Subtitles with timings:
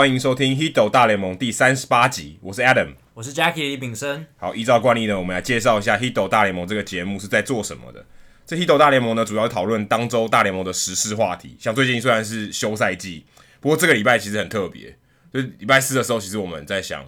[0.00, 4.24] 欢迎收听《Hido 大联盟》第三十八集，我是 Adam，我是 Jackie 李炳生。
[4.38, 8.02] 好，依照惯例呢，我们来介绍一下《Hido 大联盟》这个节目是在做什么的。
[8.46, 11.54] 这《Hido 大联盟》呢，主要讨论当周大联盟的时事话题。
[11.60, 13.26] 像最近虽然是休赛季，
[13.60, 14.96] 不过这个礼拜其实很特别，
[15.34, 17.04] 就是礼拜四的时候，其实我们在想，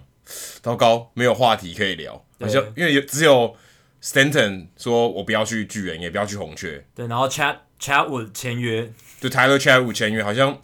[0.61, 3.55] 糟糕，没有话题可以聊，好像因为只有
[4.03, 8.87] Stanton 说我不要去巨人，也不要去红雀，对，然后 Chat Chatwood 签约，
[9.19, 10.59] 就 Tyler Chatwood 签约，好像。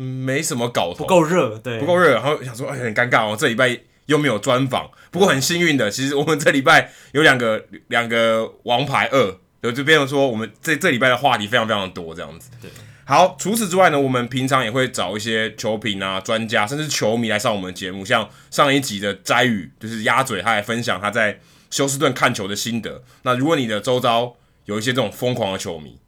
[0.00, 3.76] 没什么搞头，不够热，对，不够热，然后想说，哎，很尴尬哦，这礼拜
[4.06, 4.88] 又没有专访。
[5.10, 12.50] 不过很幸运的，其实我们这礼拜有两个两个王牌二，有这边说我们这这礼拜的话题非常非常多，这样子。
[12.62, 12.70] 对，
[13.04, 21.40] 好，除此之外呢，我们平常也会找一些球评啊、专家，甚至球迷来上我们节目，像上一集的斋宇，就是鸭嘴，他来分享他在
[21.70, 23.02] 休斯顿看球的心得。
[23.22, 25.98] 那如果你的周遭有一些这种疯狂的球迷，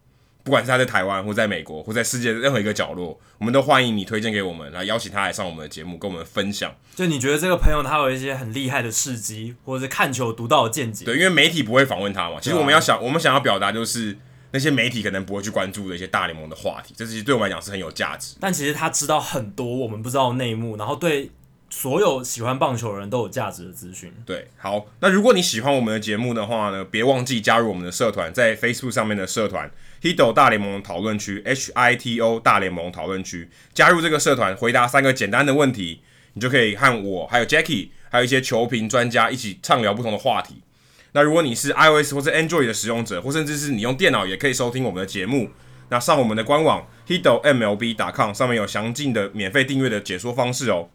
[0.43, 6.75] 不管是他在台湾，或在美国，或在世界的任何一个角落，我们都欢迎你推荐给我们，来邀请他来上我们的节目，跟我们分享。
[6.95, 11.05] 就你觉得这个朋友他有一些很厉害的事迹，或者是看球独到的见解？
[11.05, 12.39] 对，因为媒体不会访问他嘛。
[12.41, 14.17] 其实我们要想，啊、我们想要表达就是
[14.53, 18.37] 那些媒体可能不会去关注的一些大联盟的话题，这其实对我们来讲是很有价值。
[18.41, 21.31] 但其实他知道很多我们不知道的内幕，然后对
[21.71, 24.13] 所有喜欢棒球的人都有价值的资讯。
[24.27, 29.71] 对，好，那如果你喜欢我们的节目的话呢，别忘记加入我们的社团，在 Facebook 上面的社团。
[30.03, 36.01] Hito 大联盟讨论区，H I T O 大联盟讨论区，加入这个社团，回答三个简单的问题，
[36.33, 40.63] 你就可以和我还有 Jackie，还有一些球评专家一起畅聊不同的话题。
[41.13, 45.51] 那如果你是 iOS 或者 Android 的使用者，或甚至是你用电脑也可以收听我们的节目。
[45.91, 50.89] 那上我们的官网 hitomlb.com 上面有详尽的免费订阅的解说方式哦。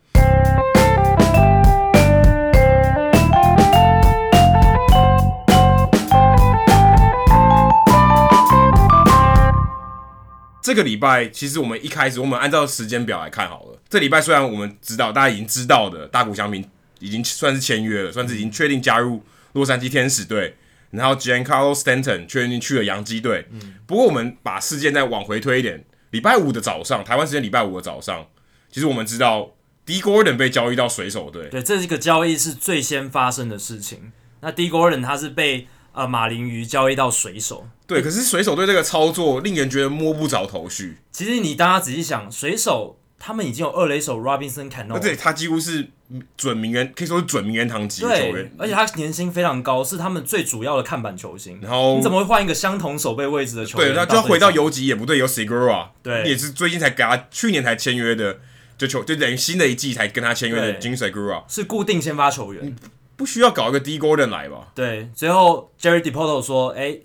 [10.65, 13.79] 这个礼拜其实我们一开始，我们按照时间表来看好了。
[13.87, 16.67] 这礼拜虽然我们知道大家已经知道的大谷翔平
[16.97, 19.21] 已经算是签约了，算是已经确定加入
[19.53, 20.55] 洛杉矶天使队，
[20.89, 23.45] 然后 Giancarlo Stanton 确定去了洋基队。
[23.51, 28.25] 嗯，不过我们把事件再往回推一点，礼拜五的早上，台湾时间礼拜五的早上，
[28.71, 29.51] 其实我们知道
[29.85, 31.47] Dee Gordon 被交易到水手队。
[31.49, 34.11] 对，这是个交易是最先发生的事情。
[34.41, 37.67] 那 Dee Gordon 他是被呃马林鱼交易到水手。
[37.87, 40.97] 对，可是水手队这个操作令人觉得摸不着头绪。
[41.11, 45.87] 其实你大家仔细想，水手他们已经有二垒手 Robinson Cano，对，他几乎是
[46.35, 51.59] 准名人，可以说是准名人堂级的球员，而且他年薪非常高，是他们最主要的看板球星。
[51.61, 53.89] 然后你怎么会换一个相同守备位置的球员？
[53.89, 58.39] 对，那就要回到游击也不对，有 Segura，对，也是最近才给他，去年才签约的，
[58.77, 62.75] 就球就等于新的一季才跟他签约的 Jean Segura，是固定先发球员，
[63.15, 64.67] 不需要搞一个 Dee Gordon 来吧？
[64.75, 66.99] 对，最后 Jerry Depoto 说，哎。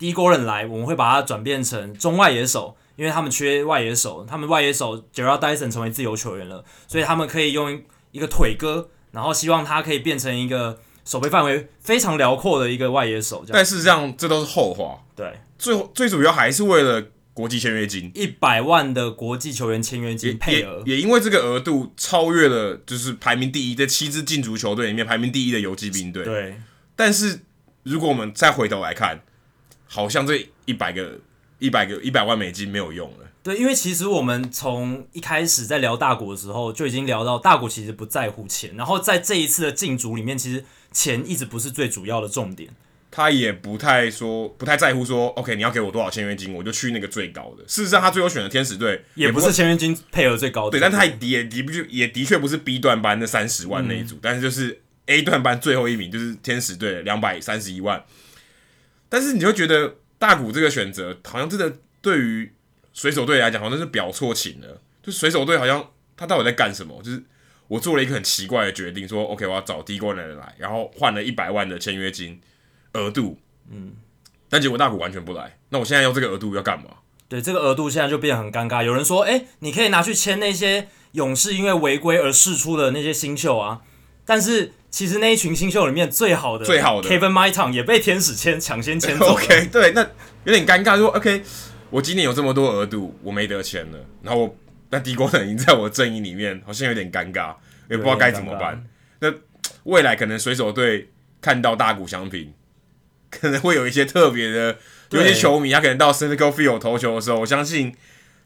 [0.00, 13.44] Dee Gordon 来，我们会把它转变成中外野手，因为他们缺外野手，他们外野手 Jarrod Dyson 成为自由球员了，所以他们可以用一个腿哥，然后希望他可以变成一个守备范围非常辽阔的一个外野手。
[13.52, 15.00] 但事实上，这都是后话。
[15.14, 17.04] 对，最最主要还是为了
[17.34, 26.24] 国际签约金，一百万的国际球员签约金配额，也因为这个额度超越了，就是排名第一的七支进足球队里面排名第一的游击兵队。
[26.24, 26.60] 对，
[26.94, 27.40] 但是
[27.82, 29.22] 如果我们再回头来看。
[29.92, 31.18] 好像这一百个、
[31.58, 33.28] 一百个、一百万美金没有用了。
[33.42, 38.76] 对，因为其实我们从一开始在聊大国的时候，就已经聊到大国其实不在乎钱。
[38.76, 42.70] 然后在这一次的竞逐里面，其实钱一直不是最主要的重点。
[43.10, 47.64] 他也不太说，不太在乎说，OK，你要给我多少签约金，我就去那个最高的。
[47.66, 50.78] 事实上，他最后选的天使队也不是签约金配额最高的。
[50.78, 58.04] 对，但他也也的不就也的确不是 B 段班那三十万那一组，嗯、但是就是 A 段班最后一名就是天使队两百三十一万。
[59.08, 62.52] 但是你会觉得大谷这个选择好像真的对于
[62.92, 67.02] 水手队来讲好像是表错情了，就水手队好像他到底在干什么？
[67.02, 67.20] 就是
[67.66, 72.40] 我做了一个很奇怪的决定，说 OK 我要找 Dee Gordon 来，然后换了一百万的签约金
[72.94, 73.38] 额度，
[73.70, 73.92] 嗯，
[74.48, 76.86] 但结果大谷完全不来，那我现在要这个额度要干嘛？
[77.28, 78.84] 对，这个额度现在就变得很尴尬。
[78.84, 83.80] 有人说，哎，你可以拿去签那些勇士因为违规而释出的那些新秀啊，
[84.24, 84.72] 但是。
[84.92, 89.26] 其实那一群新秀里面最好的，最好的 Kevin Maitan 也被天使签抢先签走。
[89.38, 90.04] OK，对，那
[90.42, 90.98] 有点尴尬。
[90.98, 91.44] 说 OK，
[91.90, 93.98] 我今年有这么多额度，我没得签了。
[94.20, 94.56] 然后我
[94.88, 97.54] 那 Dee Gordon 已经在我阵营里面，好像有点尴尬，
[97.88, 98.84] 也不知道该怎么办。
[99.20, 99.32] 那
[99.84, 101.08] 未来可能水手队
[101.40, 102.52] 看到大谷翔平，
[103.30, 104.76] 可能会有一些特别的，
[105.10, 107.94] 有些球迷他可能到 Citi Field 投球的时候，我相信。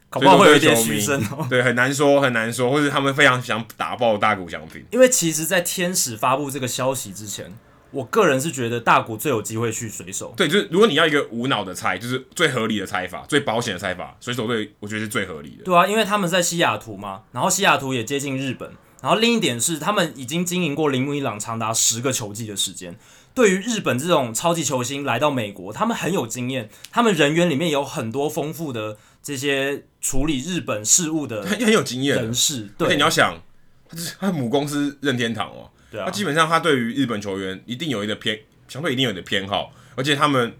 [0.07, 4.81] 搞不好会有一点嘘声哦，对，很难说，很难说，或者他们非常想打爆大谷翔平。
[4.91, 7.51] 因为其实，在天使发布这个消息之前，
[7.91, 10.33] 我个人是觉得大谷最有机会去水手。
[10.37, 15.63] 对，就是如果你要一个无脑的猜，就是最合理的猜法，最保险的猜法，水手队我觉得是最合理的。
[15.65, 18.71] 对啊，因为他们在西雅图嘛，然后西雅图也接近日本，
[19.01, 22.97] 然后另一点是他们已经经营过铃木一朗长达十个球季的时间。
[23.35, 32.69] 对于日本这种超级球星来到美国，他们很有经验，他们人员里面有很多丰富的这些处理日本事务的，很很有经验人士。
[32.77, 33.41] 对，你要想，
[33.89, 38.39] 他他母公司任天堂哦，对啊，他基本上他对于日本球员一定有一个偏，
[38.69, 40.53] 相对一定有一个偏好，而且他们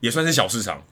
[0.00, 0.84] 也算是小市场，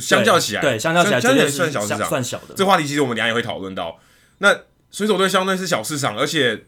[0.00, 2.56] 相较起来，对，相较起来，相对算小市场，算小的。
[2.56, 4.00] 这话题其实我们等下也会讨论到。
[4.38, 6.64] 那水手队相对是小市场，而且。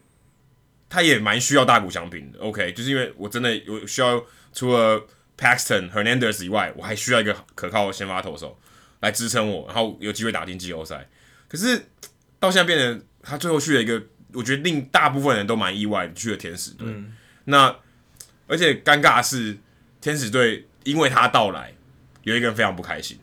[0.91, 4.21] 他也蛮需要大谷翔平的，OK，就是因为我真的有需要
[4.51, 5.01] 除了
[5.37, 8.59] Paxton Hernandez 以外，我还需要一个可靠的先发投手
[8.99, 11.07] 来支撑我，然后有机会打进季后赛。
[11.47, 11.85] 可是
[12.41, 14.03] 到现在变成他最后去了一个，
[14.33, 16.85] 我觉得令大部分人都蛮意外，去了天使队。
[16.89, 17.15] 嗯、
[17.45, 17.73] 那
[18.47, 19.57] 而且尴尬的是，
[20.01, 21.73] 天使队因为他到来，
[22.23, 23.17] 有一个人非常不开心。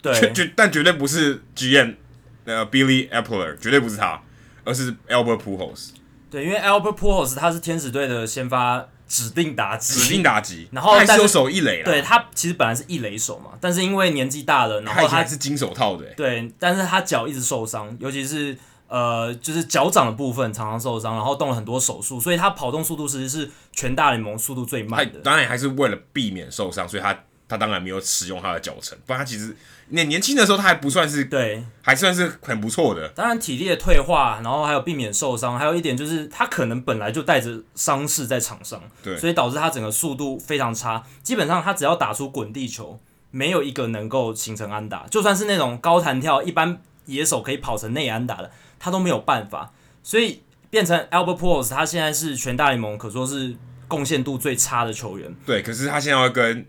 [0.00, 1.96] 对，绝但绝对不是 GM
[2.44, 4.22] 呃 Billy Appler，绝对不是他，
[4.62, 5.88] 而是 Albert Pujols。
[6.30, 18.56] 对，因为 Albert Pujols 他是天使队的先发指定打击，指定打击，然后他还是有守一垒，对他其实本来是一垒手嘛，但是因为年纪大了，然后他，他还是金手套的，对，但是他脚一直受伤，尤其是
[18.88, 25.20] 呃，就是脚掌的部分常常受伤，然后动了很多手术，所以他跑动速度其实是全大联盟速度最慢的。
[25.20, 29.56] 当然还是为了避免受伤，所以他他当然没有使用他的脚程，不然他其实。
[29.90, 33.08] 年年轻的时候，他还不算是对，还算是很不错的。
[33.14, 41.02] 当然，体力的退化，然后还有避免受伤，还有一点就是他可能本来就带着伤势在场上，对，所以导致他整个速度非常差。
[41.22, 43.00] 基本上，他只要打出滚地球，
[43.30, 45.06] 没有一个能够形成安打。
[45.06, 49.72] 就算是那种高弹跳，一般野手可以跑成内安打的，他都没有办法。
[50.02, 53.56] 所以变成 Albert Pujols，他现在是全大联盟可说是
[53.88, 55.34] 贡献度最差的球员。
[55.46, 56.66] 对，可是他现在要跟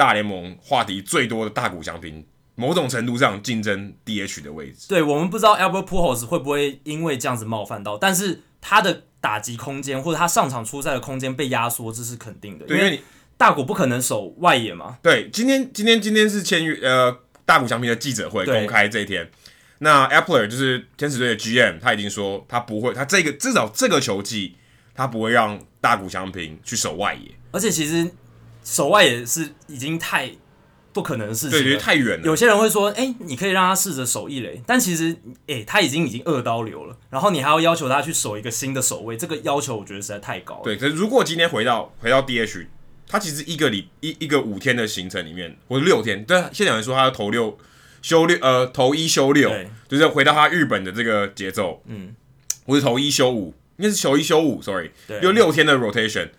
[0.00, 2.24] 大联盟话题最多的大谷翔平。
[2.54, 12.66] 某种程度上竞争 DH 的位置，对，我们不知道 Albert Pujols 会不会因为这样子冒犯到，但是他的打击空间或者他上场出赛的空间被压缩，这是肯定的。
[12.66, 13.00] 对，因为你
[13.38, 14.98] 大谷不可能守外野嘛。
[15.02, 17.14] 对，今天今天今天是签约呃
[17.46, 19.30] 大谷翔平的记者会公开这一天，
[19.78, 24.56] 那 Appler 就是天使队的 GM，他已经说他不会，他这个至少这个球季
[24.94, 28.10] 他不会让大谷翔平去守外野，而且其实
[28.64, 30.30] 守外也是已经太。
[30.92, 32.26] 不可能的事情，对，太远了。
[32.26, 35.12] 有些人会说：“哎、欸，你可以让他试着守一垒。”但其实，
[35.46, 40.62] 哎、欸，他已经已经二刀流了，然后你还要要求他去守一个新的守卫，这个要求我觉得实在太高了。
[40.64, 42.66] 对，可是如果今天回到回到 DH，
[43.06, 47.56] 他其实一个礼一一个五天的行程里面，或者六天，对，现在有人说他要投六
[48.02, 49.48] 休六，呃，投一休六，
[49.86, 52.12] 就是回到他日本的这个节奏，嗯，
[52.66, 56.30] 或是投一休五，应该是投一休五，sorry，对，就六天的 rotation，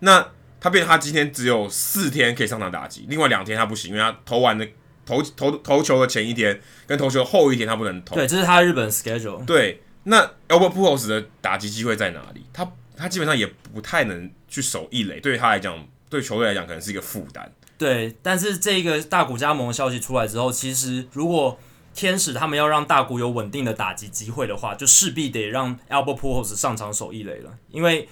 [0.00, 0.32] 那。
[0.60, 4.68] 他变，他今天只有四天可以上场打击，另外两天他不行，因为他投完的
[5.06, 8.14] 投投投球的前一天跟投球后一天他不能投。
[8.14, 9.42] 对，这是他日本 schedule。
[9.46, 12.44] 对，那 Albert Pujols 的打击机会在哪里？
[12.52, 17.50] 他他基本上也不太能去守一垒，对于他来讲，对球队来讲可能是一个负担。
[17.78, 21.58] 对，但是这个大谷加盟的消息出来之后，其实如果
[21.94, 28.06] 天使他们要让大谷有稳定的打击机会的话，就势必得让 Albert Pujols 上场守一垒了，因为。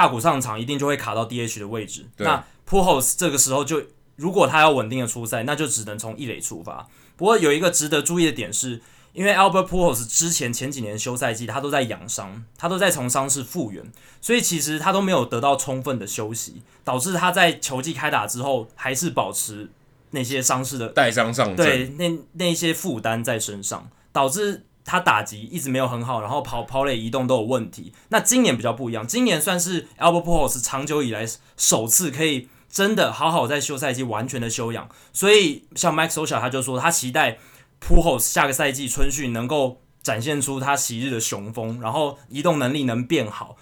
[0.00, 3.82] 大谷上场一定就会卡到 DH 的位置，那 Pujols 这个时候就
[4.16, 6.88] 如果他要稳定的出赛，那就只能从一垒出发。
[7.18, 8.80] 不过有一个值得注意的点是，
[9.12, 13.92] 因为 Albert Pujols 之前前几年休赛季他都在养伤，他都在从伤势复原，
[14.22, 19.68] 所以其实他都没有得到充分的休息，导致他在球季开打之后还是保持
[20.12, 24.64] 那些伤势的带伤上阵，对，那那些负担在身上，导致。
[24.84, 27.92] 他打击一直没有很好，然后跑跑垒移动都有问题。
[28.08, 34.88] 那今年比较不一样，今年算是 Albert Pujols 长久以来首次可以真的好好在休赛季完全的休养。
[35.12, 37.38] 所以像 Mike Scioscia 他就说，他期待
[37.80, 43.56] Pujols 下个赛季春训能够展现出他昔日的雄风，然后移动能力能变好。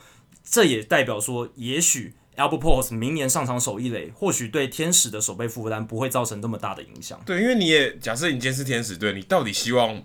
[0.45, 7.21] 这也代表说，也许 Albert Pujols 明年上场守一垒，或许对天使的守备负担不会造成那么大的影响。
[7.27, 10.03] 对，因为你也假设你今天是天使队，你到底希望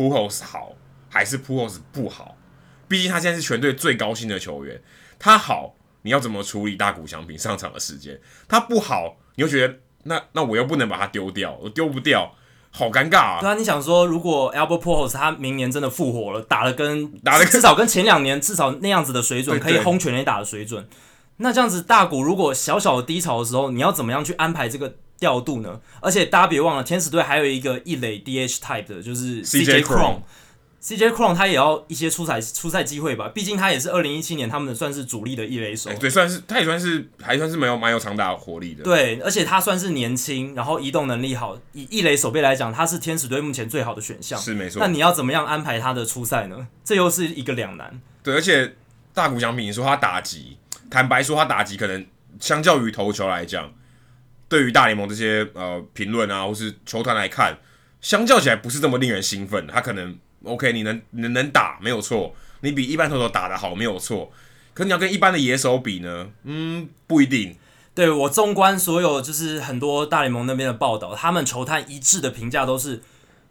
[0.00, 0.72] ？Pujols 好
[1.10, 2.36] 还是 Pujols 不好？
[2.88, 4.80] 毕竟他现在是全队最高薪的球员。
[5.18, 8.18] 他好，你要怎么处理大谷翔平上场的时间？
[8.48, 12.32] 他不好，你又觉得那那我又不能把他丢掉，我丢不掉，
[12.70, 13.40] 好尴尬啊！
[13.40, 20.88] 对啊，你想说，如果 Albert Pujols 他明年真的复活了，打了跟打了至少跟前两年至少那样子的水准，可以轰全垒打的水准，
[21.36, 24.94] 那这样子大谷如果小小的低潮的时候，你要怎么样去安排这个？
[25.20, 25.80] 调度呢？
[26.00, 30.22] 而且大家别忘了，天使队还有一个一垒 DH type 的，就是 CJ Cron。
[30.82, 44.80] CJ Cron 他也要一些出赛出赛机会吧，毕竟他也是二零一七年他们的算是主力的一垒手，欸，对，算是他也算是还算是没有蛮有长打活力的，对，而且他算是年轻，然后移动能力好，以一垒守备来讲，他是天使队目前最好的选项，是没错。
[44.80, 46.66] 那你要怎么样安排他的出赛呢？
[46.82, 48.00] 这又是一个两难。
[48.22, 48.74] 对，而且
[49.12, 50.56] 大谷翔平你说他打击，
[50.88, 52.06] 坦白说他打击可能
[52.40, 53.70] 相较于投球来讲，
[54.50, 57.56] 对于大联盟这些呃评论啊或是球团来看，
[58.02, 60.18] 相较起来不是这么令人兴奋，他可能。
[60.42, 64.32] OK，你能能能打没有错，你比一般投手打得好没有错，
[64.72, 66.30] 可你要跟一般的野手比呢？
[66.44, 67.58] 嗯，不一定。
[67.94, 73.02] 对，我纵观所有就是很多大联盟那边的报道，他们球探一致的评价都是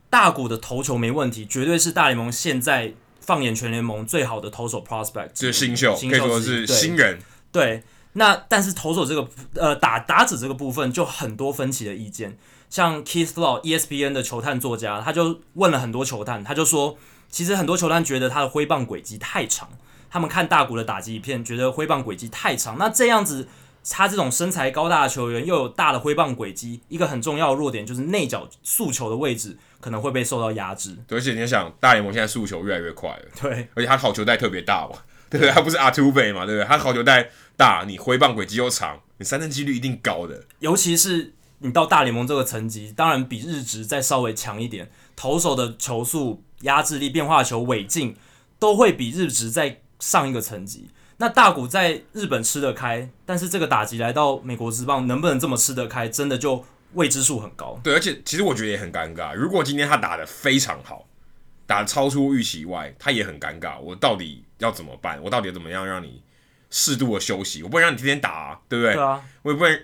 [0.10, 7.20] 大谷的投球没问题，绝对是大联盟现在放眼全联盟最好的投手 prospect，就是新秀，可以说是新人。
[7.52, 7.84] 对，对，
[8.20, 12.38] 那但是投手这个呃打打者这个部分就很多分歧的意见。
[12.70, 16.98] 像 Keith Law ESPN 的球探作家，他就问了很多球探，他就说，
[17.30, 19.70] 其实很多球探觉得他的挥棒轨迹太长，
[20.12, 22.78] 他们看大谷的打击影片，觉得挥棒轨迹太长。
[22.78, 23.48] 那这样子，
[23.90, 30.96] 他这种身材高大的球员，又有大的挥棒轨迹，一个很重要的弱点就是内角速球的位置可能会被受到压制。
[31.08, 35.00] 对，而且你想，大联盟现在速球越来越快了，对，而且他好球带特别大嘛，
[35.30, 35.52] 对不对？
[35.52, 36.68] 他不是阿土贝嘛，对不对？
[36.68, 41.34] 他好球带大，你挥棒轨迹又长，你三振几率一定高的，尤其是。
[41.62, 48.16] 你到大联盟这个层级，当然比日职再稍微强一点，投手的球速、压制力、变化球、尾劲
[48.58, 50.90] 都会比日职再上一个层级。
[51.18, 56.64] 那大谷在日本吃得开，但是这个打击来到美国职棒，能不能这么吃得开，真的就
[56.94, 57.78] 未知数很高。
[57.84, 59.36] 对，而且其实我觉得也很尴尬。
[59.36, 61.06] 如果今天他打得非常好，
[61.68, 63.78] 打得超出预期以外，他也很尴尬。
[63.82, 65.22] 我到底要怎么办？
[65.22, 66.22] 我到底怎么样让你
[66.70, 67.64] 适度的休息？
[67.64, 68.94] 我不能让你天天打啊，对不对？
[68.94, 69.80] 对啊，我也不能。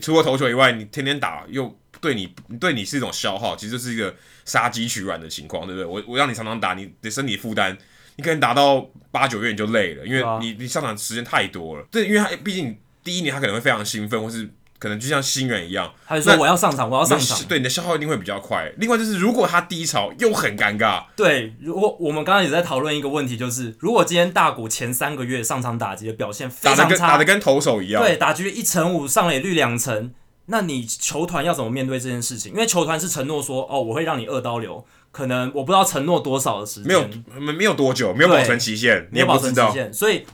[0.00, 4.14] 除了投球以外，你天天打又对你对你是一种消耗，其实是一个
[4.44, 5.84] 杀鸡取卵的情况，对不对？
[5.84, 7.76] 我我让你常常打，你的身体负担，
[8.16, 11.84] 你可能打到八九月你就累了，因为你你上场时间太多了。
[11.90, 14.48] 对，因为他毕竟第一年他可能会非常兴奋，或是。
[14.78, 17.38] 可能就像新人一样，他就说我要上场，我要上场。
[17.48, 18.70] 对，你的消耗一定会比较快。
[18.76, 21.04] 另外就是，如果他低潮又很尴尬。
[21.16, 30.12] 对，如果我们刚刚也在讨论一个问题，就是如果今天大谷前三个月上场打击的表现非常差，打的跟跟投手一样，对，打局一成五，上垒率两成，
[30.46, 32.52] 那你球团要怎么面对这件事情？
[32.52, 40.26] 因为球团是承诺说，哦，我会让你二刀流，可能我不知道承诺多少的时间，没有没没有多久，没有保存期限，没有保存期限，所以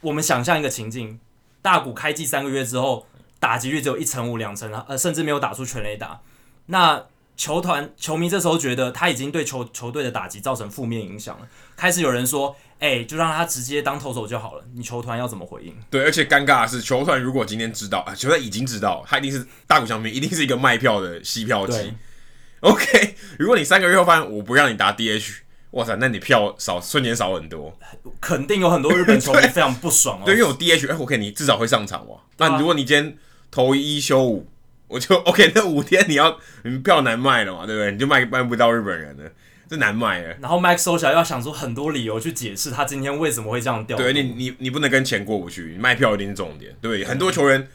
[0.00, 1.20] 我们想象一个情境，
[1.60, 3.06] 大谷开季三个月之后。
[3.38, 6.20] 打击率只有一成五、两成啊，呃，甚至没有打出全垒打。
[6.66, 7.04] 那
[7.36, 15.72] 球团球迷这时候觉得他已经对球球队的打击造成负面影响了，开始有人说：“哎、欸，就让他直接当投手就好了。”你球团要怎么回应？
[15.88, 21.92] 对，而且尴尬的是，球团如果今天知道，啊，球团已经知道，他一定是大谷翔平，一定是一个卖票的吸票机。
[22.60, 25.36] OK，如果你三个月后发现我不让你打 DH，
[25.70, 27.78] 哇塞，那你票少瞬间少很多，
[28.20, 30.22] 肯定有很多日本球迷 非常不爽哦。
[30.24, 32.18] 对，因为有 DH，哎，OK，你至少会上场哇。
[32.38, 33.16] 那如果你今天
[33.50, 34.46] 投一休五，
[34.88, 35.52] 我就 OK。
[35.54, 37.92] 那五天你要你票难卖了嘛，对不对？
[37.92, 39.30] 你就卖卖不到日本人了，
[39.68, 40.36] 这难卖了。
[40.40, 43.96] 然后 Max Scherzer 要想出很多理由去解释他今天为什么会这样掉。
[43.96, 46.74] 对你，你你不能跟钱过不去，你卖票一定是重点。
[46.80, 47.68] 对，很多球员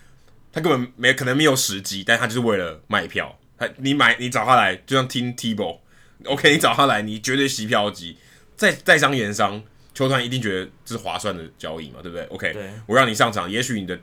[0.52, 3.38] 他根本没可能没有时机，但他就是为了卖票。
[3.58, 8.18] 他你买你找他来，就像听 Tebow，OK，你找他来，你绝对吸票机。
[8.56, 9.62] 再再商言商，
[9.94, 14.00] 球团一定觉得这是划算的交易嘛，对不对？OK，对我让你上场，也许你的。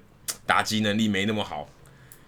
[0.51, 1.69] 打击能力没那么好，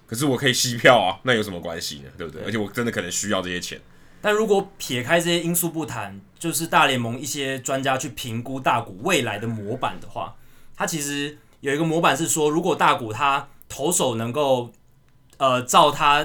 [0.06, 2.10] 可是我可以吸票啊， 那有什么关系呢？
[2.16, 2.40] 对不对？
[2.44, 3.80] 而且我真的可能需要这些钱。
[4.20, 10.36] 但如果撇开这些因素不谈，就是大联盟一些专家去评估大谷未来的模板的话，
[10.76, 14.70] 他其实有一个模板是说，如果大谷他投手能够
[15.38, 16.24] 呃照他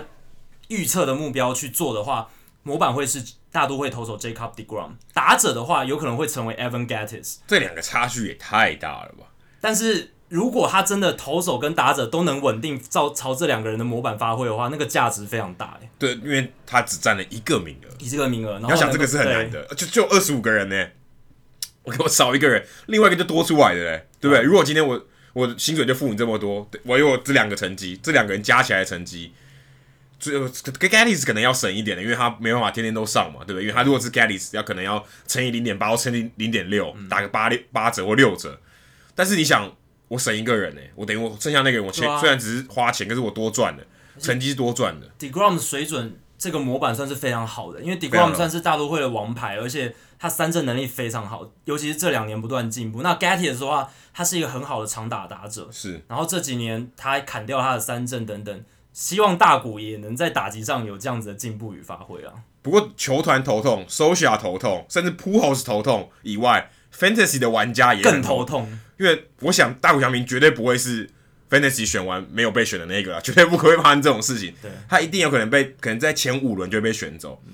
[0.68, 2.30] 预测的目标去做的话，
[2.62, 7.38] 模板会是大都会投手 Jacob deGrom，打者的话有可能会成为 Evan Gattis。
[7.48, 9.26] 这两个差距也太大了吧？
[9.60, 10.14] 但是。
[10.30, 15.90] 如果他真的投手跟打者都能稳定照朝这两个人的模板发挥的话，那个价值非常大诶。
[15.98, 18.60] 对，因为他只占了一个名额，一个名额。
[18.60, 20.88] 你要想这个是很难的，就就二十五个人呢，
[21.84, 24.44] 我给我少一个人，另外一个就多出来的嘞，对不对？
[24.44, 29.32] 嗯、如果今天我我薪水就付你这么多，我有这两个成绩，这两个人加起来的成绩，
[30.20, 33.62] 最后 Gattis 可能要省一点的，因为他没办法天天都上嘛，对不对？
[33.62, 38.60] 因为他如果是 Gattis 要可能要乘以零点八或乘以零点六，打个八六八折或六折，
[39.16, 39.72] 但是你想。
[40.08, 43.84] 我省一个人呢、欸，我等于我剩下那个人，我钱、啊、虽然只是花钱，可是我多赚了，
[44.20, 45.08] 成绩是多赚的。
[45.20, 53.02] deGrom 的水准这个模板算是非常好的，因为 deGrom 算是大都会的王牌，而且他三振能力非常好，尤其是这两年不断进步。
[53.02, 56.04] 那 Gattis 的话，他是一个很好的长打打者，是。
[56.08, 62.34] 然后这几年他还砍掉他的三振等等，希望大谷也能在打击上有这样子的进步与发挥啊。
[62.62, 71.10] 不过球团头痛，Solskjaer 头痛，甚至 Pujols 头痛以外，Fantasy 的玩家也更头痛，因为我想大谷翔平绝对不会是
[71.50, 74.54] Fantasy 选完没有被选的那个啦， 绝对不可能会发生这种事情。
[74.62, 77.42] 对，他一定有可能被，可能在前五轮就被选走。
[77.48, 77.54] 嗯、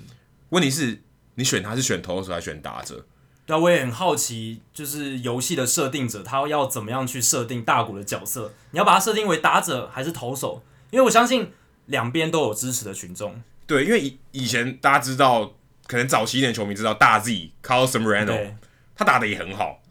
[0.50, 1.02] 问题是，
[1.36, 3.06] 你选他是选投手还是选打者？
[3.46, 8.54] 对啊，我也很好奇，就是游戏的设定者他要怎么样去设定大谷的角色？
[8.72, 10.64] 你要把他设定为打者还是投手？
[10.92, 11.52] 因为我相信
[11.88, 13.44] 两边都有支持的群众。
[13.68, 15.54] 对，因为以以前大家知道，
[15.88, 18.54] 可能早期一点球迷知道大 Z Carlos Zambrano，
[18.96, 19.83] 他打的也很好，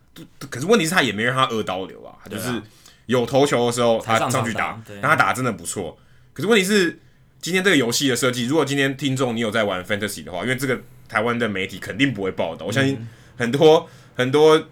[0.50, 2.62] 可是问题是他也没让他二刀流啊，他就是
[3.06, 5.98] 有投球的时候他上去打，但他打的真的不错。
[6.32, 6.98] 可是问题是，
[7.40, 13.08] 今天这个游戏的设计，如果今天听众你有在玩 Fantasy 的话，因为这个台湾的媒体肯定不会报道，我相信。
[13.34, 14.68] 很多很多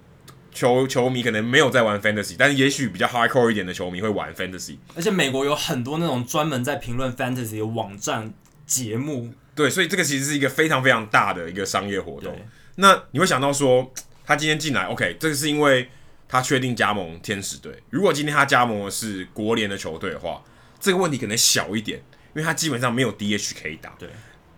[0.52, 4.76] 球球迷可能没有在玩 fantasy，但是也许比较 hardcore 一点的球迷会玩 fantasy。
[4.94, 8.32] 而且美国有很多那种专门在评论 fantasy 的网站
[8.66, 9.32] 节目。
[9.54, 12.38] 对，所以这个其实是一个非常非常大的一个商业活动。
[12.76, 13.90] 那你会想到说，
[14.24, 15.88] 他今天进来，OK，这个是因为
[16.28, 17.82] 他确定加盟天使队。
[17.90, 20.42] 如果今天他加盟的是国联的球队的话，
[20.78, 23.94] 这个问题可能小一点，因为他基本上没有 DH 可以打。
[23.98, 24.08] 对，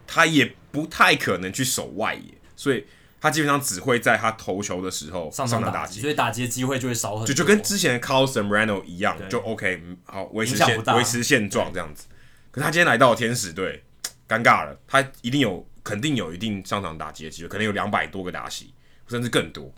[0.07, 2.85] 他也不太可能去守外野，所以。
[3.23, 7.27] 他基本上只会在他投球的时候上场打击，所以打击的机会就会少很多。
[7.29, 12.09] 就就跟之前的 Carlos Zambrano 一样，就 OK，好维持现维持现状这样子。
[12.51, 13.85] 可是他今天来到天使队，
[14.29, 14.77] 尴尬了。
[14.89, 18.75] 他一定有，肯定有一定上场打击的机会，可能有两百多个打席，
[19.13, 19.73] 甚至更多。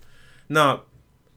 [0.47, 0.81] 那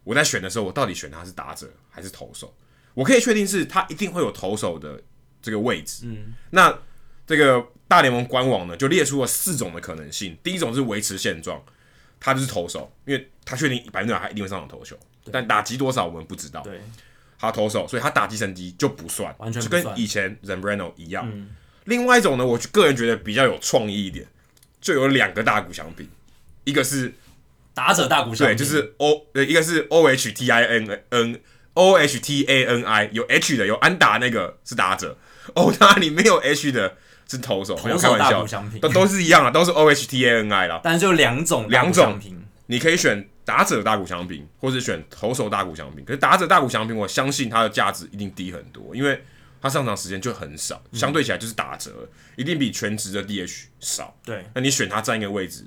[0.06, 2.56] 我在选的时候，我到底选他是打者还是投手？
[2.94, 5.01] 我可以确定是他一定会有投手的
[5.42, 6.04] 这个位置。
[6.06, 6.80] 嗯，那
[7.25, 10.38] 这个大联盟官网呢，就列出了四种的可能性。
[10.42, 11.62] 第一种是维持现状。
[12.20, 14.98] 他就是投手，因为他确定百分之百他一定会上场投球，
[15.32, 16.62] 但打击多少我们不知道。
[16.62, 16.82] 对，
[17.38, 21.29] 他投手，所以他打击成绩就不算，完全就跟以前 Zambrano 一样。
[21.31, 21.51] 嗯、
[21.86, 24.25] 另外一种呢，我个人觉得比较有创意一点，
[24.81, 26.10] 就有两个大股相比，
[26.64, 27.14] 一个是
[27.77, 31.40] 打者大谷翔平，对，就是 O，呃，一个是 O H T I N N
[31.75, 35.16] O H T A N I，有 H 的有安打那个是打者，
[35.53, 36.98] 哦，那里没有 H 的。
[37.29, 38.48] 是投手，没有开玩笑，
[38.79, 40.79] 都都是一样啊，都是 O H T A N I 啦。
[40.81, 42.18] 但是就两种，两种，
[42.68, 46.05] 你可以选打者大谷翔平，或者选投手大谷翔平。
[46.05, 49.22] 可是打者大谷翔平，我相信它的价值一定低很多，因为
[49.61, 54.18] 它上场时间就很少，相对起来就是打折，一定比全职的 D H 少。
[54.24, 55.66] 对，那你选它占一个位置，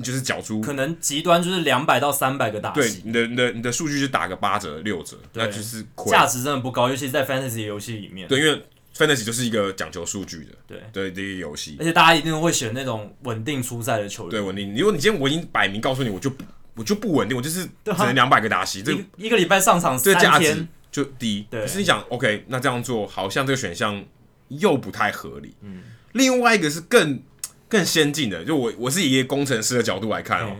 [0.00, 8.26] 你就是缴出可能极端就是两百到三百个打对，你的你的你的数据是打个八折六折，那就是价值真的不高，尤其是在 Fantasy 游戏里面。
[8.26, 8.64] 对，因为
[8.96, 14.30] Fantasy 就是一个讲求数据的，对对，这个游戏，而且大家一定会选那种稳定出赛的球员。
[14.30, 14.74] 对，稳定。
[14.74, 16.42] 如果你今天我已经摆明告诉你，我就不
[16.76, 21.46] 我就不稳定，我就是只能两百个打席，这一个礼拜上场这个价值就低。
[21.50, 24.02] 对，可是你想，OK，那这样做好像这个选项
[24.48, 25.54] 又不太合理。
[25.60, 25.82] 嗯，
[26.12, 27.22] 另外一个是更
[27.70, 30.54] 更先进的，就我我是以一个工程师的角度来看哦。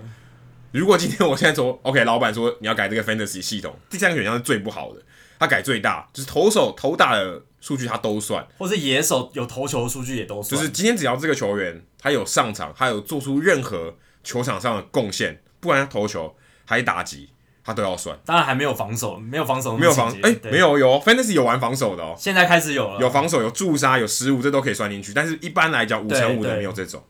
[0.72, 5.02] 如果今天我现在说， OK，老板说你要改这个 Fantasy 系统，第三个选项是最不好的，
[5.38, 7.42] 他改最大，就是投手投打的。
[7.62, 10.58] 数据他都算，或是野手有投球的数据也都算。
[10.58, 13.94] 就是今天只要这个球员他有上场，他有做出任何
[14.24, 17.28] 球场上的贡献，不管他投球还是打击，
[17.64, 18.18] 他都要算。
[18.24, 22.14] 当然还没有防守，没有防守，没有防，哎、欸，没有有，Fantasy 有玩防守的哦。
[22.18, 25.12] 现在开始有了，有防守，有助杀，有失误，这都可以算进去。
[25.12, 27.02] 但是一般来讲，五乘五的没有这种。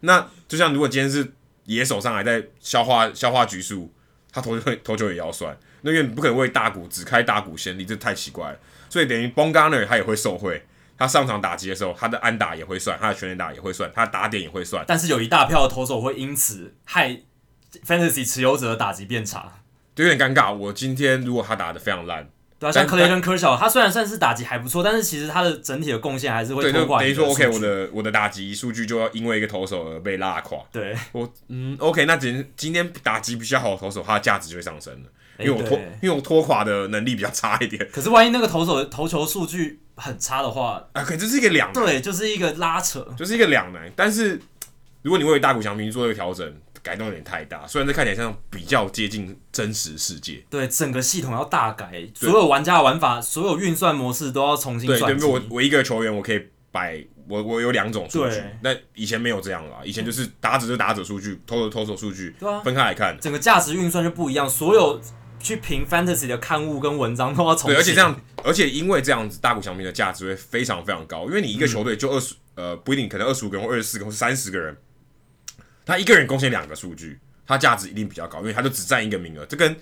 [0.00, 1.32] 那就像如果今天是
[1.64, 3.92] 野手上来在消化消化局数，
[4.32, 5.56] 他投球投球也要算。
[5.82, 8.58] 那因为你不可能为大股只开大股先例，这太奇怪了。
[8.88, 10.64] 所以等于 b o n g a r n e r 他也会受贿，
[10.98, 14.84] 他上场打击的时候，他的安打也会算，他的全垒打也会算，他的打点也会算。
[14.86, 17.20] 但是有一大票的投手会因此害
[17.86, 19.60] Fantasy 持有者的打击变差，
[19.96, 20.54] 就有点尴尬。
[20.54, 22.28] 我今天如果他打的非常烂，
[22.58, 27.00] 对啊，像 Clayton Kershaw，他虽然算是打击还不错，但是其实他的整体的贡献还是会拖垮。
[27.00, 30.58] 等于说 OK，我的我的打击数据就要因为一个投手而被拉垮。
[30.70, 35.08] 对，我嗯 OK，那今今天打击比较好的投手，他的价值就会上升了。
[35.38, 37.86] 因为我拖，因为我拖垮的能力比较差一点。
[37.92, 41.84] 可是万一那个投手投球数据很差的话，啊，可这是一个两难。
[41.84, 43.92] 对，就是一个拉扯，就是一个两难。
[43.94, 44.40] 但是
[45.02, 46.50] 如果你为大谷翔平做一个调整，
[46.86, 47.66] 改动有点太大。
[47.66, 55.12] 虽然这看起来像比较接近真实世界，对，整个系统要大改，所有玩家的玩法，所有运算模式都要重新算。
[55.12, 65.00] 对，对，我我一个球员，我可以摆我我有两种数据，那以前没有这样啦，以前就是打者就打者数据，投手投手数据，对啊，分开来看，整个价值运算就不一样，所有。
[65.38, 67.68] 去评 fantasy 的刊物跟文章都要重。
[67.68, 71.26] 对，而且这样，而且因为这样子，大谷翔平的价值会非常非常高。
[71.26, 74.76] 因为你一个球队就二十、嗯，呃，不一定，可能二十五个人或二十四个或三十个人，
[75.86, 79.46] 他一个人贡献两个数据，他价值一定比较高，因为他就只占一个名额。
[79.46, 79.74] 这跟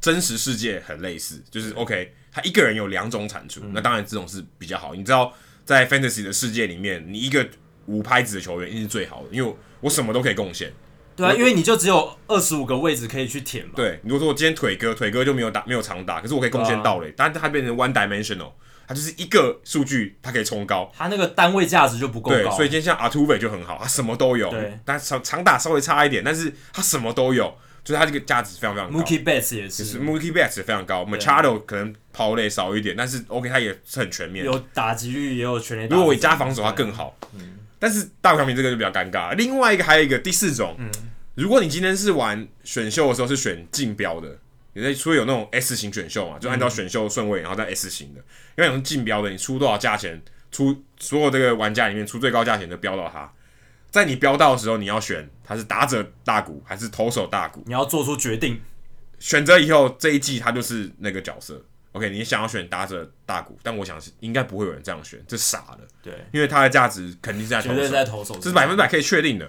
[0.00, 4.94] 真实世界很类似，就是 OK，他一个人有两种产出，嗯、那当然这种是比较好。
[4.94, 5.32] 你知道，
[5.64, 7.46] 在 fantasy 的世界里面，你一个
[7.86, 10.72] 五拍子的球员一定是最好的，因为我，什么都可以贡献。
[11.14, 13.72] 对啊，因为你就只有二十五个位置可以去填嘛。
[13.76, 18.50] 对，如果说我今天腿哥腿哥就没有打没有长打，可是我可以贡献到嘞，啊、但是它变成 one dimensional，
[18.92, 22.36] 它就是一个数据，它可以冲高，它那个单位价值就不够高。
[22.36, 28.98] 对，所以今天像 Altuve 就很好，他什么都有，对，但长长打稍微差一点，但是他什么都有，就是他这个价值非常非常高。
[28.98, 35.86] Mookie Betts 也是，是 Mookie Betts 也非常高，Machado 可能跑垒少一点，但是 OK 他也是很全面，有打击率也有全垒。
[35.88, 37.16] 如果我加防守，他更好。
[37.34, 39.34] 嗯，但是大谷翔平这个就比较尴尬。
[39.34, 40.90] 另外一个还有一个第四种，嗯。
[41.34, 44.38] 如果你今天是玩选秀的时候是选竞标的，
[44.74, 48.20] 你在除了有那种 S 型选秀嘛，就按照选秀顺位，然后再 S 型的，
[48.56, 53.30] 因为有竞标的，你出多少价钱，出所有这个玩家里面出最高价钱的标到他，
[53.90, 58.60] 在你标到的时候，你要选他是打者大鼓还是投手大鼓，你要做出决定，
[59.18, 61.62] 选择以后这一季他就是那个角色。
[61.92, 69.46] OK，你想要选打者大鼓，但我想是应该不会有人这样选，这傻的，对，因为它的价值肯定是在投手，在投手，这是百分之百可以确定的。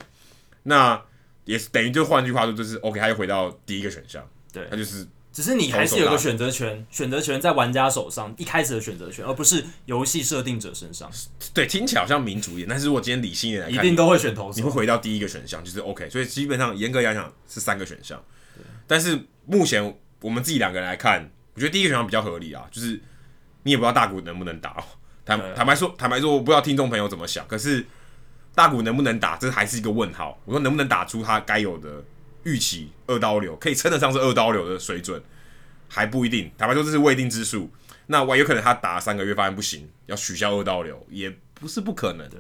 [0.64, 1.02] 那
[1.46, 4.22] 也是等于就换句话说，就是 OK，他又回到第一个选项，
[4.54, 11.12] 对，他就是，只是你还是有个选择权，选择权在玩家手上，一开始的选择权，而不是游戏设定者身上。
[11.54, 18.24] 对，听起来好像民主一点，但是如果今天理性一点来看，一定都会选投手，你会回到第一个选项，就是 OK，所以基本上严格来讲是三个选项。
[18.86, 23.02] 但是目前我们自己两个人来看，我觉得第一个选项比较合理啊，就是
[23.64, 24.78] 你也不知道大谷能不能打，
[25.26, 27.86] 坦坦白说，坦白说，我不知道听众朋友怎么想，可是。
[28.56, 30.40] 大谷能不能打，这还是一个问号。
[30.46, 32.04] 我说能不能打出他该有的
[32.44, 35.22] 预期二刀流，可以称得上是二刀流的水准，
[35.88, 36.52] 还不一定。
[36.58, 37.70] 坦白说，这是未定之数。
[38.08, 42.30] 那我有可能他打三个月发现不行，要取消二刀流，也不是不可能。
[42.30, 42.40] 对，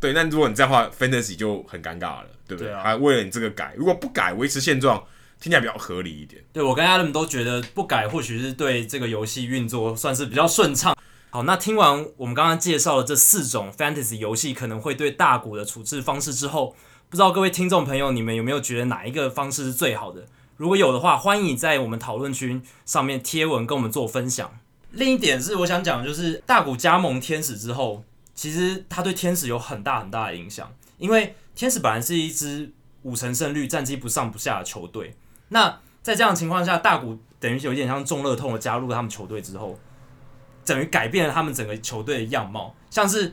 [0.00, 0.12] 对。
[0.14, 2.70] 那如果你这样的话，Fantasy 就很尴尬了，对不对？
[2.70, 2.82] 对啊。
[2.82, 5.04] 还为了你这个改，如果不改，维持现状，
[5.38, 6.42] 听起来比较合理一点。
[6.52, 10.96] 对，我跟 Adam 都觉得不改，或许是对这个游戏运作算是比较顺畅。
[11.28, 16.74] 好，那听完我们刚刚介绍了这四种 fantasy 游戏可能会对大股的处置方式之后，
[17.08, 20.26] 不知道各位听众朋友，你们有没有觉得哪一个方式是最好的？
[20.56, 24.58] 如果有的话，欢迎你在我们讨论区上面贴文跟我们做分享。
[24.90, 28.02] 另一点是我想讲，就是大谷加盟天使之后，
[28.34, 35.14] 其实他对天使有很大很大的影响，因为天使本来是一支五成胜率、战绩不上不下的球队。
[35.50, 39.78] 那在这样的情况下，大谷等于有点像中乐透的加入他们球队之后。
[40.64, 43.32] 等于改变了他们整个球队的样貌，像是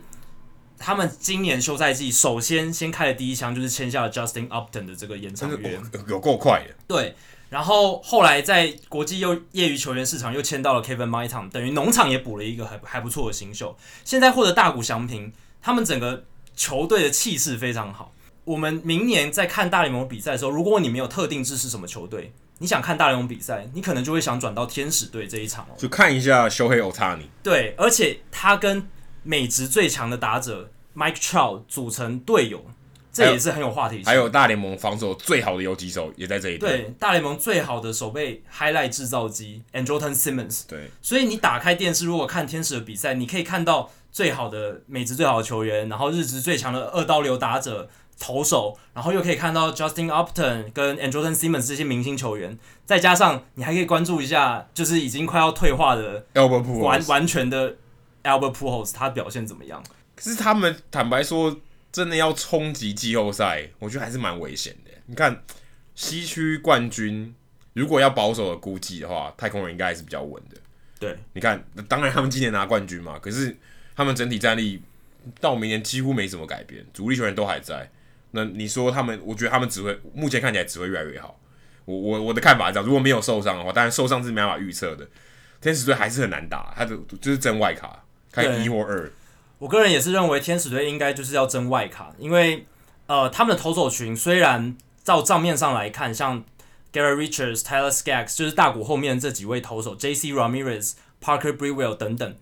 [0.78, 6.76] 他们今年休赛季首先先开的第一枪就是签下了 Justin Upton 的这个延长约，有够快的。
[6.88, 7.16] 对，
[7.50, 13.78] 然后后来在国际又业余球员市场又签到了 Kevin m y t o n 等于农场也补了一个还还不错的新秀。
[14.04, 15.32] 现在获得大谷翔平，
[15.62, 18.14] 他们整个球队的气势非常好。
[18.46, 27.30] 我们明年在看大联盟比赛的时候，如果你没有特定支持什么球队，你想看大联盟比赛，你可能就会想转到天使队这一场哦，就看一下修黑欧塔尼。
[27.42, 28.86] 对，而且他跟
[29.24, 32.64] 美职最强的打者 Mike Trout 组成队友，
[33.12, 34.06] 这也是很有话题性。
[34.06, 36.70] 还有大联盟防守最好的游击手也在这一队。
[36.70, 40.64] 对，大联盟最好的守备 highlight 制造机 Andrelton Simmons。
[40.68, 47.90] 对，所以你打开电视，如果看天使的比赛，你可以看到最好的美职最好的球员，然后日职最强的二刀流打者。
[48.20, 56.24] 投手，然后又可以看到 Justin Upton 跟 Andrelton Simmons 这些明星球员，再加上你还可以关注一下，就是已经快要退化的
[56.80, 57.76] 完完全的
[58.24, 59.84] Albert Pujols 他表现怎么样？
[60.16, 61.60] 可是他们坦白说，
[61.92, 64.92] 真的要冲击季后赛，我觉得还是蛮危险的。
[65.06, 65.44] 你看
[65.96, 67.34] 西区冠军，
[67.74, 70.58] 如果要保守的估计的话，太空人应该还是比较稳的。
[71.00, 73.56] 对，你看，当然他们今年拿冠军嘛，可是
[73.96, 74.82] 他们整体战力
[75.42, 77.92] 到明年几乎没什么改变，主力球员都还在。
[78.32, 81.40] 那你说他们，我觉得他们只会目前看起来只会越来越好。
[81.86, 85.08] 我我我的看法是这样，如果没有受伤的话，当然受伤是没办法预测的。
[85.60, 88.03] 天使队还是很难打，他的就是真外卡，
[88.34, 89.10] 看一或二。
[89.60, 92.66] 我个人也是认为天使队应该就是要争外卡，因为
[93.06, 96.44] 呃他们的投手群虽然照账面上来看，像
[96.92, 100.34] Garrett Richards、Tyler Skaggs 就是大谷后面这几位投手，J.C.
[100.34, 102.36] Ramirez、Parker Brewell 等等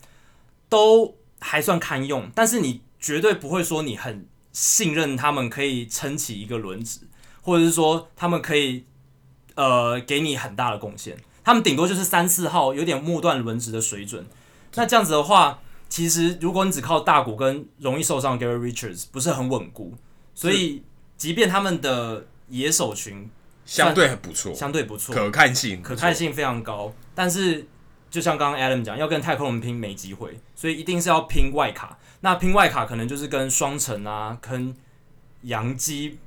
[0.68, 4.26] 都还算堪用，但是你绝对不会说你很。
[4.54, 7.00] 信任他们可以撑起一个轮值，
[7.42, 8.84] 或者是说他们可以
[9.56, 11.18] 呃给你很大的贡献。
[11.42, 14.28] 他们顶多就是三四号，有点末段轮值的水准。
[14.76, 19.94] 那这样子的话，其实如果你只靠大谷跟容易受伤 Gary Richards 不是很稳固，
[20.34, 20.82] 所以
[21.18, 23.30] 即便他们的野手群
[23.66, 27.68] 相对很不错，相对不错，可看性可看性非常高，但是
[28.10, 32.00] 就像刚刚 Adam 讲，要跟太空人拼没机会，所以一定是要拼外卡。
[32.22, 34.74] 那拼外卡可能就是跟双城啊，跟
[35.42, 36.18] 洋基、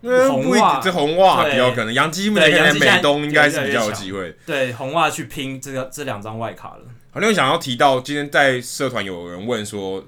[0.00, 4.36] 红袜，这红袜比较可能，洋基目前看美东应该是比较有机会。
[4.46, 6.82] 对，红袜去拼这个这两张外卡了。
[7.18, 10.06] 好，另外想要提到，今天在社团有人问说，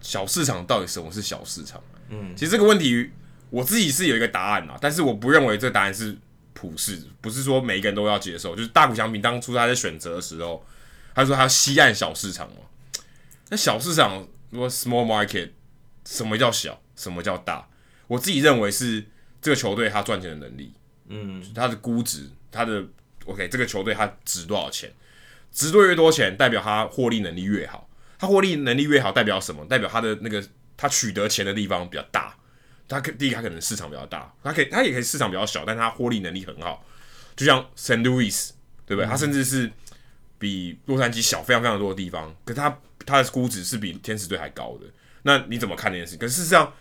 [0.00, 1.78] 小市场到底什么是小市场？
[2.08, 3.10] 嗯，其实这个问题
[3.50, 6.16] 我自己是有一个答案啊，但是我不认为这个答案是
[6.54, 8.56] 普世，不是说每一个人都要接受。
[8.56, 10.64] 就是大谷翔平当初他在选择的时候，
[11.14, 12.56] 他说他要西岸小市场嘛。
[13.50, 15.50] 那小市场，如果 small market，
[16.06, 17.68] 什么叫小，什么叫大？
[18.06, 19.04] 我自己认为是
[19.42, 20.72] 这个球队他赚钱的能力，
[21.08, 22.82] 嗯，他的估值，他的
[23.26, 24.90] OK，这个球队他值多少钱？
[25.56, 27.88] 值多越多钱，代表他获利能力越好。
[28.18, 29.64] 他获利能力越好，代表什么？
[29.64, 30.44] 代表他的那个
[30.76, 32.36] 他取得钱的地方比较大。
[32.86, 36.84] 他可第一，他可能市场比较大，他可以他也可以市场比较小，但他获利能力很好。
[37.34, 38.02] 就像 St.
[38.02, 38.50] Louis，
[38.84, 39.06] 对不对？
[39.06, 39.72] 他甚至是
[40.38, 42.78] 比洛杉矶小非常非常多的地方，可是他。
[43.04, 44.86] 他的估值是比天使队还高的，
[45.22, 46.16] 那你怎么看这件事？
[46.16, 46.72] 可是事实上，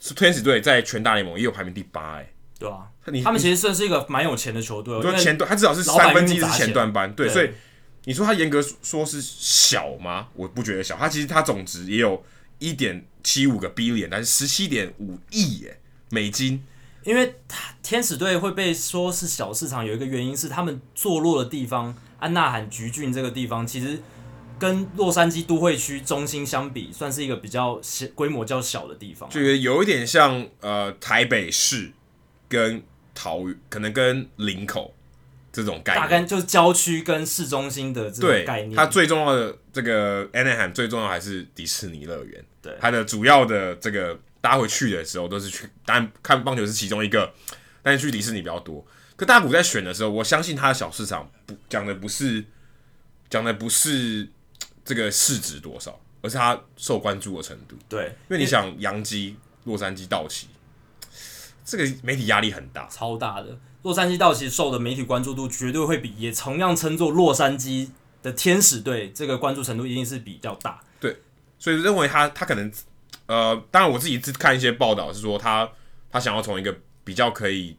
[0.00, 2.28] 是天使队在全大联盟也有排名第八，哎，
[2.58, 2.88] 对啊，
[3.22, 4.92] 他们其实算是一个蛮有钱的球队。
[4.92, 7.50] 我觉得前段他至少是三分之一是前段班，对，所以
[8.04, 10.28] 你说它严格说是小吗？
[10.34, 12.22] 我不觉得小，它其实它总值也有
[12.58, 16.62] 一点七五个 billion，但是十七点五亿耶美金。
[17.04, 24.00] 因为它天使队会被说是小市场，有一个原因是他们坐落的地方，安纳罕橘郡这个地方其实。
[24.58, 31.90] 跟洛杉矶都会区中心相比，算是一个比较小、规模较小的地方，就有一点像呃台北市
[32.46, 32.82] 跟
[33.14, 34.94] 桃园，可能跟林口
[35.52, 38.74] 这种概念，大概就是郊区跟市中心的这种概念。
[38.74, 47.32] 它最重要的这个 Anaheim 最重要还是迪士尼乐园，对，它的主要的这个大家会去的时候都是去，当然看棒球是其中一个，
[47.82, 48.86] 但是去迪士尼比较多。
[49.16, 52.44] 可大谷在选的时候，我相信他的小市场不讲的不是
[53.28, 54.28] 讲的不是。
[54.82, 57.76] 这个市值多少，而是他受关注的程度。
[57.88, 60.48] 对，因为你想，洋基、洛杉矶道奇，
[61.64, 63.56] 这个媒体压力很大，超大的。
[63.82, 67.88] 洛杉矶道奇受的媒体关注度绝对会比也同样称作洛杉矶
[68.22, 70.80] 的天使队，这个关注程度一定是比较大。
[70.98, 71.16] 对，
[71.58, 72.70] 所以认为他他可能，
[73.26, 75.68] 呃，当然我自己看一些报道是说他
[76.10, 77.76] 他想要从一个比较可以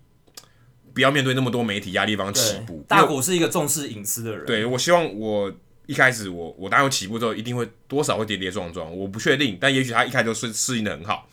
[0.93, 2.83] 不要面对那么多媒体压力地方起步。
[2.87, 5.51] 大谷是一个重视隐私的人，对，我希望我。
[5.87, 11.27] 一开始我我当然起步之后一定会多少会跌跌撞撞，我不确定，但也许他一开始就是适应的很好，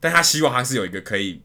[0.00, 1.40] 但他希望他是有一个可以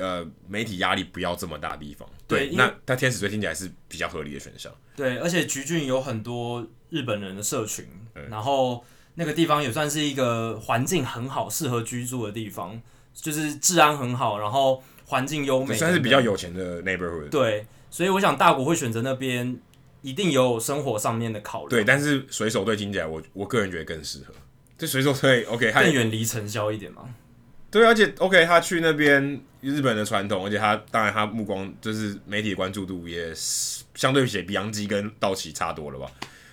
[0.00, 2.08] 呃媒体压力不要这么大的地方。
[2.26, 4.72] 对，那他天使队听起来是比较合理的选项。
[4.96, 7.84] 对，而且橘郡有很多日本人的社群，
[8.28, 8.84] 然后
[9.14, 12.80] 那个地方也算是一个环境很好、适合居住的地方，
[13.14, 17.28] 就是治安很好，然后环境优美，算是比较有钱的 neighborhood。
[17.28, 19.58] 对，所以我想大国会选择那边。
[20.00, 21.70] 一定有生活上面的考虑。
[21.70, 24.32] 对，但是水手队听起来我，我我个人觉得更适合。
[24.78, 27.02] 这水手队，OK，更远离尘嚣一点嘛。
[27.70, 36.10] 对，而且 OK，他去那边日本的传统，而且他当然他目光就是媒体的关注度也相对比比洋基跟道奇差多了吧。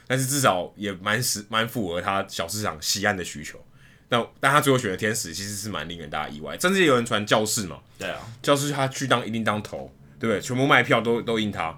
[0.08, 3.60] 但是至少也蛮实蛮符合他小市场西岸的需求。
[4.10, 7.80] 那但他最后选的天使其实是蛮令人大家意外，甚至有人传教士嘛。
[7.98, 10.42] 对啊，教士他去当一定当头，对不对？
[10.42, 11.78] 全部卖票都都印他。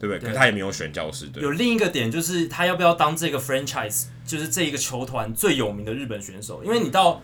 [0.00, 0.30] 对不对？
[0.30, 1.26] 可他也没有选教士。
[1.26, 1.42] 对。
[1.42, 6.62] 有另一个点就是，他要不要当这个 franchise，就是这一个球团最有名的日本选手？
[6.62, 7.20] 因为你到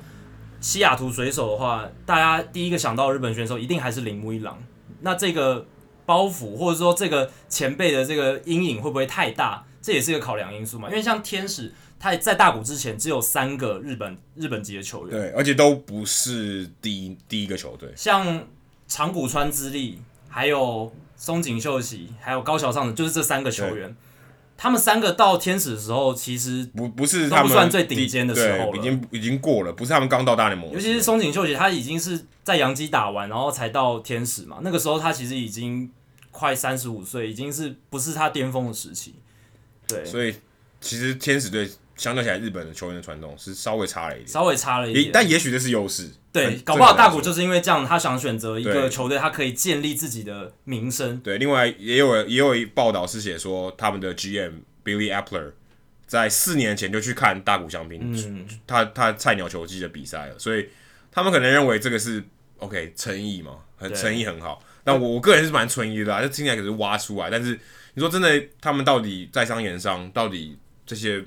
[0.65, 4.59] 西雅图水手的话，大家第一个想到日本选手一定还是铃木一朗。
[5.03, 5.67] 那这个
[6.07, 9.63] 包袱或者说这个前辈的这个阴影会不会太大？
[9.83, 10.89] 这也是一个考量因素嘛。
[10.89, 18.47] 因为像天使，他在大谷之前只有三个日本日本籍的球员，对，而且都不是第一第一个球队，像
[18.89, 20.01] 长谷川之力，
[20.31, 20.91] 还有。
[21.17, 23.97] 松井秀喜还有高桥尚子，就是这三个球员，
[24.57, 30.71] 他们三个到天使的时候，其实不不是他们不算最顶尖的时候，已经已经过了，不是他们刚到大联盟。
[30.73, 34.59] 尤其是松井秀喜，他已经是在洋基打完，然后才到天使嘛。
[34.63, 35.91] 那个时候他其实已经
[36.31, 39.15] 快三十五岁，已经是不是他巅峰的时期。
[39.87, 40.35] 对，所以
[40.81, 41.69] 其实天使队。
[41.97, 46.11] 相对起来，日本的球员的传统是稍微差了一点，稍微差了一点，但也许这是优势。
[46.33, 51.19] 对，搞不好大谷就是因为这样，他想选择一个球队，他可以建立自己的名声。
[51.21, 54.51] 对，另外也有也有一报道是写说，他们的 GM
[54.85, 55.53] Billy Apple
[56.09, 60.69] 在四年前就去看大谷翔平，嗯、他他菜鸟球季的比赛了，所以
[61.13, 62.25] 他们可能认为这个是
[62.59, 64.61] OK 诚意嘛，很诚意很好。
[64.83, 67.59] 但我我个人是蛮存疑的，就听起来可是挖出来，但是
[67.95, 71.25] 你说真的，他们到底在商言商，到底这些？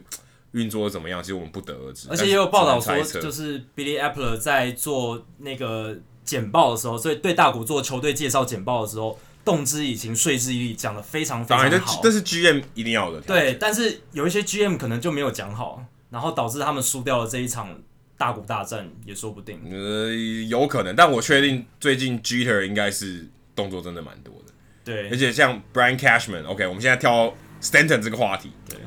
[0.51, 1.21] 运作怎么样？
[1.21, 2.07] 其实我们不得而知。
[2.09, 11.69] 而且也有报道说，就是 Billy Apple 在做那个简报的时候，所以对大谷做球队介绍简报的时候，动之以情，说之以理，讲的非常非常好。
[11.69, 13.21] 当然，这这是 GM 一定要的。
[13.21, 17.79] 对，但是有一些 GM 可能就没有讲好，然后导致他们输掉了这一场
[18.17, 19.59] 大谷大战，也说不定。
[19.69, 20.13] 呃，
[20.47, 24.53] 有可能，但我确定最近 Jeter 应该是动作真的蛮多的。
[24.83, 28.51] 对，而且像 Brian Cashman，OK，、okay, 我们现在跳 Stanton 这个话题。
[28.69, 28.79] 对。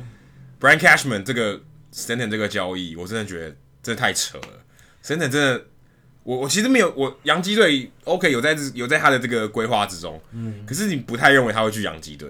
[0.60, 1.58] Brian Cashman 这个
[1.92, 4.64] Stanton 这个交易，我真的觉得真的太扯了。
[5.02, 5.64] Stanton 真的
[6.22, 12.28] 我我其实没有，我洋基队 OK 有在有在他的这个规划之中，嗯，可是你不太认为他会去洋基队？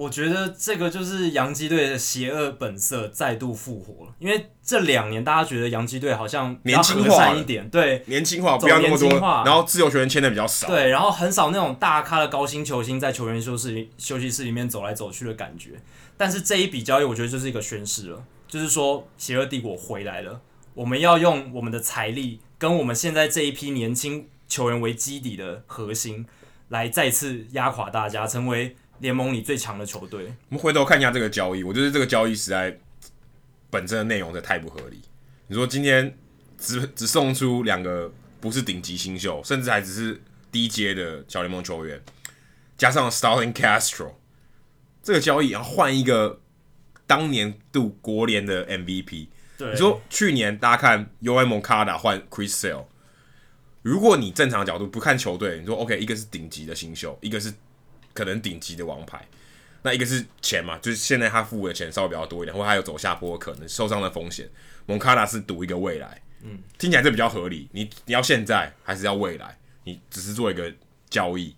[0.00, 9.10] 我觉得这个就是洋基队的邪恶本色再度复活了，因为这两年大家觉得洋基队好像年轻化一点，对，年轻化不要那么多，
[9.44, 15.72] 然后自由球员签的比较少，对，然后很少那种大咖的高薪球星在球员休息休息室里面走来走去的感觉。
[16.16, 20.40] 但是这一笔交易，我觉得就是一个宣示了，就是说邪恶帝国回来了，
[20.72, 26.24] 我们要用我们的财力跟我们现在这一批年轻球员为基底的核心，
[26.68, 28.74] 来再次压垮大家，成为。
[29.00, 30.32] 联盟里最强的球队。
[30.48, 32.78] 我们回头看一下这个交易，我觉得这个交易实在
[33.68, 35.00] 本身的内容实在太不合理。
[35.48, 36.16] 你说今天
[36.58, 42.00] 只只送出两个不是顶级新秀，甚至还只是低阶的小联盟球员，
[42.78, 44.12] 加上 Starlin Castro，
[45.02, 46.40] 这个交易要换一个
[47.06, 49.28] 当年度国联的 MVP。
[49.58, 52.84] 对，你说去年大家看 Yoan Moncada 换 Chris Sale，
[53.82, 57.54] 如果你正常角度不看球队，你说 OK，一个是顶级的新秀，一个是。
[58.12, 59.26] 可能顶级的王牌，
[59.82, 64.48] 那一个是钱嘛，就是现在他付的钱稍微比较多一点，或者他有走下坡的可能受伤的风险。
[64.86, 67.68] 蒙卡纳是赌一个未来，嗯，听起来这比较合理。
[67.72, 69.56] 你你要现在还是要未来？
[69.84, 70.72] 你只是做一个
[71.08, 71.54] 交易，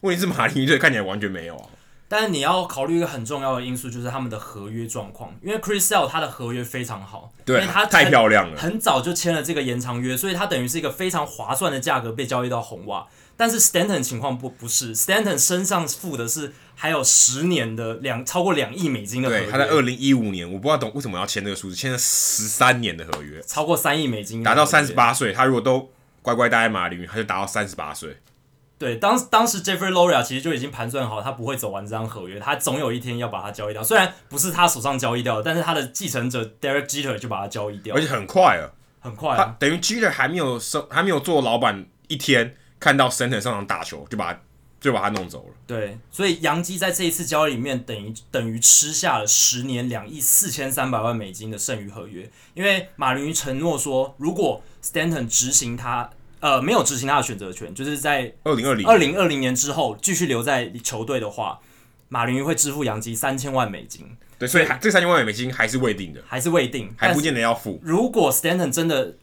[0.00, 1.68] 问题是马林鱼队看起来完全没有啊。
[2.08, 5.32] 但是你要考虑一个很重要的因素，就是他们的合约状况。
[5.40, 13.06] 因为 Chris Sale 他的合约非常好，对，因为他太漂亮了，很早就签了这个延长约，所以他等于是一个非常划算的价格被交易到红袜。
[13.40, 19.44] 但是 Stanton 情况不不是，Stanton 身上付的是还有十年的两超过两亿美金的合约。
[19.44, 25.32] 对，他在二零一五年，我不知道懂为什么要签这个数字，签了十三年的合约，超过三亿美金，达到三十八岁。
[25.32, 28.18] 他如果都乖乖待在马林鱼，他就达到三十八岁。
[28.76, 33.82] 对，当当时 Jeffrey Loria 其实就已经盘算好，他不会走完这张合约，他总有一天要把它交易掉。
[33.82, 38.68] 虽然不是他手上交易掉的，但是他的继承者 Derek Jeter 就把它交易掉，而且很快啊，
[39.00, 42.54] 很快啊，等于 Jeter 还没有收，还没有做老板一天。
[42.80, 44.40] 看到 Stanton 上场打球，就把他
[44.80, 45.54] 就把他弄走了。
[45.66, 56.08] 对，所以杨基在这一次交易里面等于等于吃下了十年两亿四千三百万美金的剩余合约，因为马林鱼承诺说，如果 Stanton 执行他
[56.40, 61.60] 呃没有执行他的选择权，就是在二零二零二零二零年之后继续留在球队的话，
[62.08, 64.06] 马林鱼会支付洋基三千万美金。
[64.38, 67.78] 对，所以这三千万美金还是未定的，还是未定，还不见得要付。
[67.84, 69.14] 如果 Stanton 真的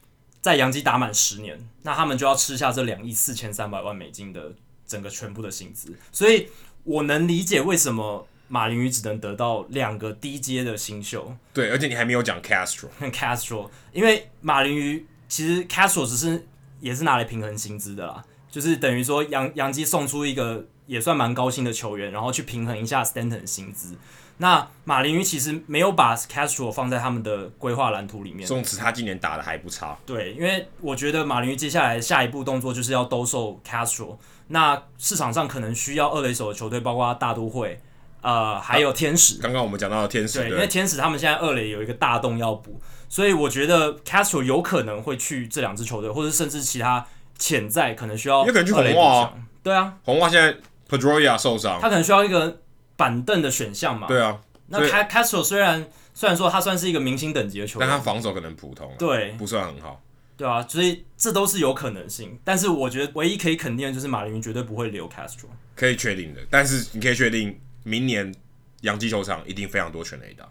[0.47, 4.53] 在洋基打满十年，那他们就要吃下这两亿四千三百万美金的
[4.88, 6.47] 整个全部的薪资，所以
[6.86, 11.36] 我能理解为什么马林鱼只能得到两个低阶的新秀。
[11.53, 16.47] 对，而且你还没有讲 Castro，跟 Castro，因为马林鱼其实 Castro 只是
[16.79, 23.97] 也是拿来平衡薪资的啦，就是等于说洋洋基送出一个也算蛮高薪的球员，然后去平衡一下 Stanton 薪资。
[24.39, 28.47] 那马林鱼其实没有把 Castro 放在他们的规划蓝图里面。
[28.47, 29.97] 宋慈，他今年打的还不差。
[30.06, 34.17] 对，因为我觉得马林鱼接下来下一步动作就是要兜售 Castro。
[34.50, 37.82] 那市场上可能需要二垒手的球队，包括大都会，
[38.21, 39.41] 呃，还有天使。
[39.41, 47.04] 刚刚我们讲到的天使，对，因为天使他们现在二垒有一个大洞要补，所以我觉得 Castro 有可能会去这两支球队，或者甚至其他
[47.39, 48.45] 潜在可能需要。
[48.45, 49.34] 有可能去红袜啊。
[49.63, 50.56] 对啊，红袜现在
[50.88, 52.60] Pedroia 受伤，他可能需要一个。
[52.97, 54.41] 板凳的选项嘛，对啊。
[54.69, 60.03] 那 Castro 虽然虽然说他算是一个明星等级的球员，但他防守可能普通，对，不算很好，
[60.36, 62.38] 对啊，所以这都是有可能性。
[62.43, 66.41] 但是我觉得唯一可以肯定的就是马林鱼绝对不会留 Castro，可以确定的。
[66.49, 68.33] 但是你可以确定，明年
[68.81, 70.45] 洋基球场一定非常多全垒打。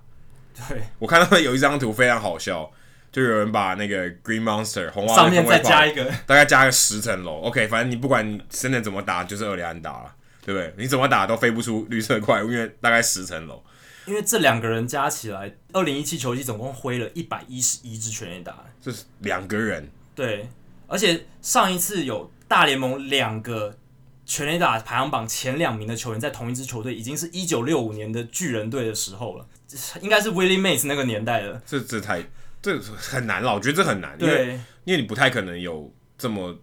[0.66, 2.70] 对，我看到有一张图非常好笑，
[3.12, 7.40] 就有人把那个 Green Monster 红袜上面再加一个，大概加个十层楼。
[7.42, 10.14] OK，反正你不管你真的怎么打，就是二垒安打了。
[10.46, 10.72] 对不对？
[10.78, 13.60] 你怎么打都飞不出绿色怪物，因为大概十层楼。
[14.04, 18.64] 因为这两个人加起来，二零一七球季总共挥了一百一十一支全垒打。
[18.80, 19.90] 这是两个人。
[20.14, 20.48] 对，
[20.86, 23.76] 而且上一次有大联盟两个
[24.24, 29.44] 全垒打排行榜前两名的球员在同一支球队，已经是一九六五年的巨人队的时候了，
[30.00, 31.60] 应该是 Willie Mays 那个年代的。
[31.66, 32.22] 这这太
[32.62, 36.56] 这很难了，我觉得这很难，对，因为因为你不太可能有这么。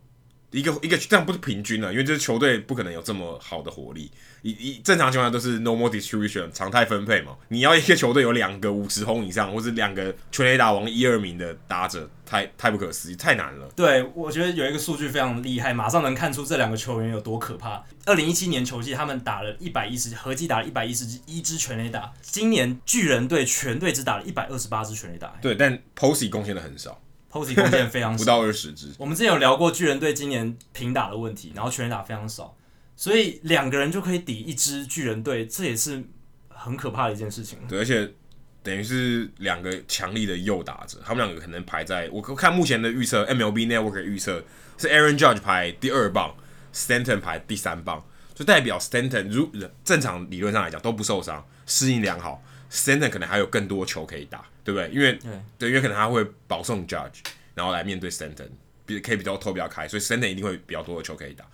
[0.53, 4.09] 一个一个这样不是平均了，因为这球队不可能有这么好的火力。
[4.43, 7.35] 一一正常情况下都是 normal distribution 常态分配嘛。
[7.47, 13.67] 你要一个球队有两个五十轰以上，或是两个全垒打王一二名的打者，太太不可思议，太难了。
[13.75, 17.83] 对，我觉得有一个数据非常厉害，马上能看出这两个球员有多可怕。
[18.05, 22.13] 二零一七年球季，他们打了一百一十，合计打了一百一十一支全垒打。
[22.21, 25.33] 今年巨人队全队只打了一百二十八支全垒打。
[25.41, 27.01] 对，但 Posey 贡献的很少。
[27.34, 28.93] Posey 贡献非常少， 不到二十支。
[28.99, 32.55] 我们之前有聊过巨人队今年平打的问题，然后全垒打非常少，
[32.95, 36.03] 所以两个人就可以抵一支巨人队，这也是
[36.49, 37.57] 很可怕的一件事情。
[37.67, 38.13] 对，而且
[38.61, 44.43] 等于是两个强力的右打者，他们两个可能排在我看目前的预测，MLB Network 预测
[44.77, 46.36] 是 Aaron Judge 排第二棒
[46.71, 48.05] ，Stanton 排第三棒，
[48.36, 49.49] 就代表 Stanton 如
[49.84, 52.43] 正常理论上来讲都不受伤，适应良好
[52.74, 54.89] ，Stanton 可能还有更多球可以打，对不对？
[54.89, 57.19] 因为对，对，因为可能他会保送 Judge，
[57.53, 58.49] 然后来面对 Stanton，
[58.86, 61.45] 比可以比较投比较开，所以 Stanton 一定会比较多的球可以打，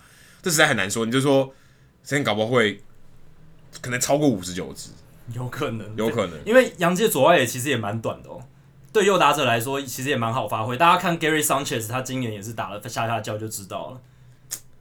[0.41, 1.05] 这实在很难说。
[1.05, 1.53] 你就说
[2.05, 2.81] Stanton 搞不好会
[3.81, 4.91] 可能超过五十九支。
[5.33, 8.41] 有可能，有可能，因为杨基的左外野其实也蛮短的哦。
[8.91, 10.75] 对右打者来说，其实也蛮好发挥。
[10.75, 14.01] 大家看 Gary Sanchez，他今年也是打了下下叫就知道了。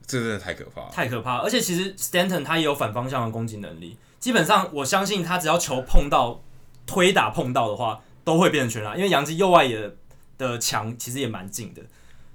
[0.07, 1.43] 这真的太可怕了，太可怕了。
[1.43, 3.95] 而且其实 Stanton 他也有反方向的攻击能力。
[4.19, 6.43] 基本上，我相信他只要球碰到
[6.85, 8.95] 推打碰到的话，都会变成全垒打。
[8.95, 9.91] 因为杨基右外野
[10.37, 11.81] 的墙其实也蛮近的，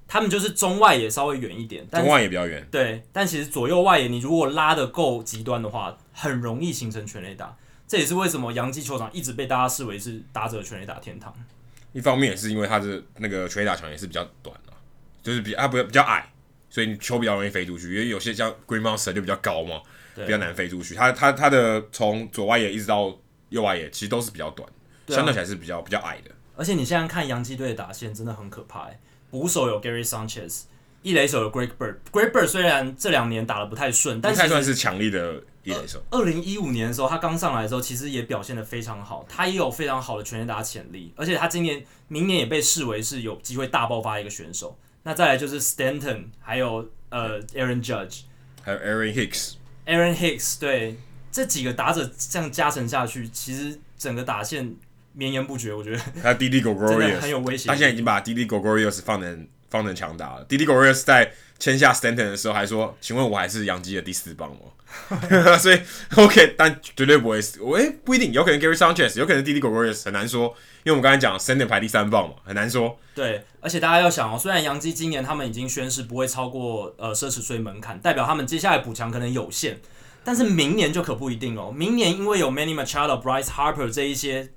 [0.09, 2.67] 他们就是中外野稍微远一点，中外野比较远。
[2.71, 7.57] 对，但其实左右外野你如果拉的够极端的话，很容易形成全垒打。
[7.87, 11.33] 这也是为什么杨基球场一直被大家视为是打者全垒打天堂。
[11.93, 14.73] 一方面也是因为他的那个全垒打墙也是比较短啊，
[15.23, 16.33] 就是比啊不比较矮，
[16.71, 17.95] 所以你球比较容易飞出去。
[17.95, 19.81] 因为有些像 Green Monster 就比较高嘛，
[20.15, 20.95] 比较难飞出去。
[20.95, 23.17] 他他他的从左外野一直到
[23.49, 26.31] 右外野，其实都是比较短，啊、相对起来是比较比较矮的。
[26.57, 28.89] 而且你现在看洋基队的打线真的很可怕，
[29.31, 30.63] 捕手有 Gary Sanchez，
[31.03, 31.97] 一垒手有 Greg Bird。
[32.13, 36.01] Greg Bird 虽然这两年打得不太顺，但是太算是强力的一垒手。
[36.11, 44.79] 二零一五年的时候，他刚上来的时候，其实也表现得非常好，他也有非常好的全垒打潜力，而且他今年、明年也被视为是有机会大爆发的一个选手。
[45.03, 48.23] 那再来就是 Stanton，还有呃 Aaron Judge，
[48.63, 49.13] 还有 Aaron
[49.87, 50.97] Hicks，Aaron Hicks，对
[51.31, 54.75] 这几个打者这样加成下去，其实整个打线
[55.13, 56.01] 绵延不绝，我觉得。
[56.23, 56.33] 他
[57.41, 60.47] 威胁，他现在已经把 Didi Gregorius 放成放成强打了。
[60.47, 61.33] Didi Gregorius 在
[61.65, 64.59] 签下 Stanton 的时候还说：“请问我还是杨基的第四棒吗？”
[65.59, 65.81] 所以
[66.15, 67.59] OK，但绝对不会死。
[67.63, 72.99] 我、欸、不一定，有可能 Gary Sanchez，有可能 Didi Gregorius 很难说，因为我们刚才讲 Stanton 排第三棒嘛，很难说。
[73.15, 79.81] 对，而且大家要想哦，虽然杨基今年他们已经宣誓不会超过呃奢侈税门槛，代表他们接下来补强可能有限，
[80.23, 81.73] 但是明年就可不一定哦。
[81.75, 84.51] 明年因为有 Manny Machado、Bryce Harper 这一些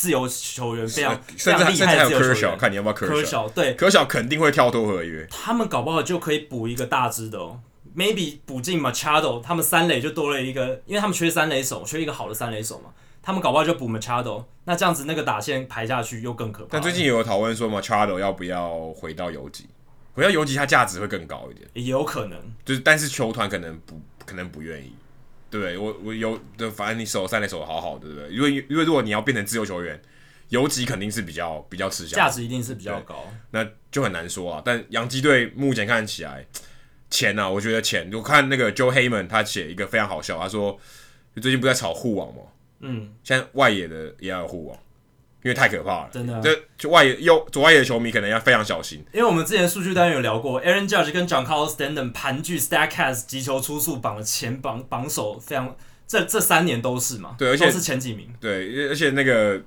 [0.00, 3.22] 自由球员非常非常厉害的自由球员，看你要不要科小。
[3.22, 7.60] 小对，科小肯定会跳脱合约，他们搞不好就可以补一个大支的哦。
[7.94, 12.88] maybe 补进 Machado，他们三垒就多了一个，因为他们缺三垒手，缺一个好的三垒手嘛。
[13.22, 16.68] 他们搞不好就补 Machado，那这样子那个打线排下去又更可怕。
[16.70, 19.66] 但最近有讨论说 Machado 要不要回到游击，
[20.14, 22.38] 回到游击他价值会更高一点，也有可能。
[22.64, 24.94] 就是但是球团可能不可能不愿意，
[25.50, 25.76] 对？
[25.78, 28.30] 我我有的，反正你守三垒守的好好的，对不对？
[28.30, 30.00] 因为因为如果你要变成自由球员，
[30.50, 34.62] 游击肯定是比较比较吃香，价值一定是比较高，那就很难说啊。
[34.64, 36.46] 但洋基队目前看起来。
[37.12, 38.08] 钱呐、啊，我觉得钱。
[38.12, 40.78] 我看那个 Joe Heyman 他写一个非常好笑，他说
[41.40, 42.42] 最近不在炒护网吗？
[42.78, 44.78] 嗯，现在外野的也要有护网，
[45.42, 46.08] 因为太可怕了。
[46.12, 46.42] 真的、
[46.76, 49.04] 就外野右左外野的球迷可能要非常小心。
[49.12, 55.76] 因为我们之前数据单元有聊过，Aaron Judge 跟 John Carlos Stanton 盘踞 Statcast 击球出速榜的前榜榜首，非常
[56.06, 57.36] 这这三年都是嘛？
[57.38, 58.28] 对，而且都是前几名。
[58.40, 59.60] 对，而且那个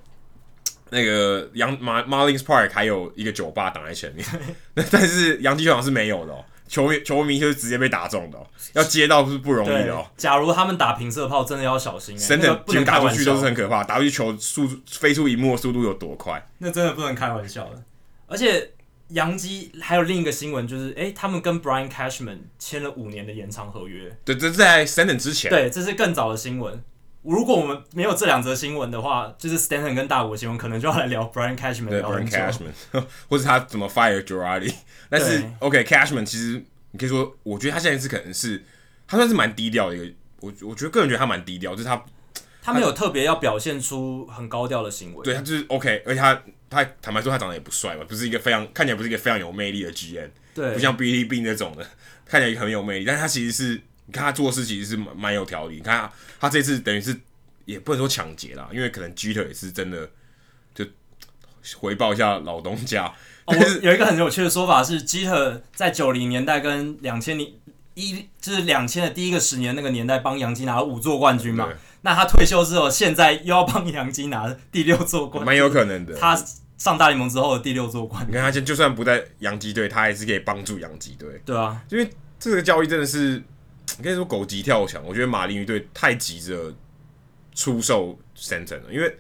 [0.90, 4.26] 那个杨马 Marlins Park 还有一个酒吧挡在前面，
[4.92, 6.44] 但是杨基球场是没有的哦。
[6.74, 10.06] 球迷球迷就是直接被打中的、喔，要接到是不容易的。
[10.18, 12.28] 假如他们打平射炮，真的要小心、欸。
[12.28, 16.44] 真的，不能打出去都是很可怕，打出去球速飞出一幕的速度有多快？
[16.58, 17.84] 那真的不能开玩笑的。
[18.26, 18.72] 而且
[19.10, 24.12] 杨基还有另一个新闻，就是哎、欸，他们跟 Brian Cashman 签了五年的延长合约。
[24.26, 25.52] 对，这是在 Stanton 之前。
[25.52, 26.84] 对，这是更早的新闻。
[27.24, 31.90] 如果我们没有这两则新闻的话，就是 Stanton 跟大国新闻，可能就要来聊 Brian Cashman。
[31.90, 32.74] 对，Brian Cashman，
[33.30, 34.74] 或者他怎么 fire Girardi。
[35.10, 38.64] 但是 OK，Cashman、okay, 其实你可以说，我觉得他现在是可能是
[39.08, 42.04] 他算是蛮低调的一个，我我觉得个人觉得他蛮低调，就是他
[42.62, 45.24] 他没有特别要表现出很高调的行为。
[45.24, 51.88] 对，他就是 OK，而且他他坦白说他长得也不帅嘛，不是一个非常看起来不是一个非常有魅力的 GM，对，不像 Billy Beane 那种的，
[52.26, 57.20] 看起来很有魅力，但是他其实是你看他做事其实是蛮蛮有条理，你看他他这次等于是。
[57.66, 60.10] 也不能说抢劫啦，因为可能 Jeter 也是真的，
[60.76, 60.86] 就
[61.78, 63.06] 回报一下老东家。
[63.46, 67.56] 哦、有一个很有趣的说法是，Jeter 在九零年代跟两千零
[67.94, 71.70] 一，就是两千的第一个十年那个年代，帮杨基拿了五座冠军嘛。
[72.02, 76.14] 那他退休之后，现在又要帮杨基拿第六座冠军，蛮有可能的。
[76.18, 76.38] 他
[76.78, 81.42] 上大联盟之后的第六座冠军，你看他现就算不在杨基队，他还是可以帮助杨基队。
[81.46, 83.42] 对啊，因为这个交易真的是，
[83.98, 85.04] 你可以说狗急跳墙。
[85.06, 86.74] 我觉得马林鱼队太急着。
[87.56, 89.16] 出售 Stanton 了，因为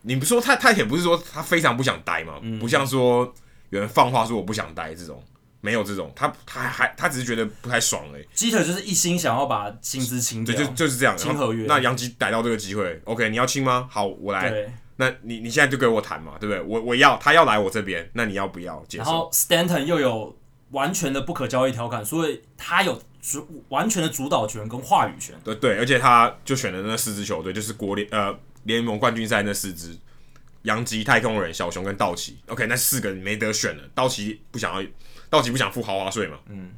[0.00, 3.30] 你不说他，他也不是说他非常不想待嘛，嗯、不像说
[3.68, 5.22] 有人放话说我不想待这种，
[5.60, 8.28] 没有这种，他他还他只是觉得不太爽哎、欸。
[8.32, 11.14] 基特就是一心想要把薪资清掉，对，就就是这样。
[11.18, 11.66] 清合约。
[11.68, 13.86] 那杨吉逮到这个机会，OK，你要清吗？
[13.90, 14.72] 好，我来。
[14.96, 16.62] 那你你现在就给我谈嘛，对不对？
[16.62, 19.04] 我我要他要来我这边，那你要不要接受？
[19.04, 20.37] 然后 Stanton 又有
[20.70, 25.34] 完全的不可交易条款，所以他有主完全的主导权跟话语权。
[25.44, 29.96] 对对，而且他就选了那四支球队，就是国联呃联盟冠军赛那四支。
[30.62, 33.82] 洋基、太空人、小熊跟道奇，OK，那四个没得选了。
[33.94, 34.86] 道奇不想要，
[35.30, 36.36] 道奇不想付豪华税嘛。
[36.48, 36.72] 嗯。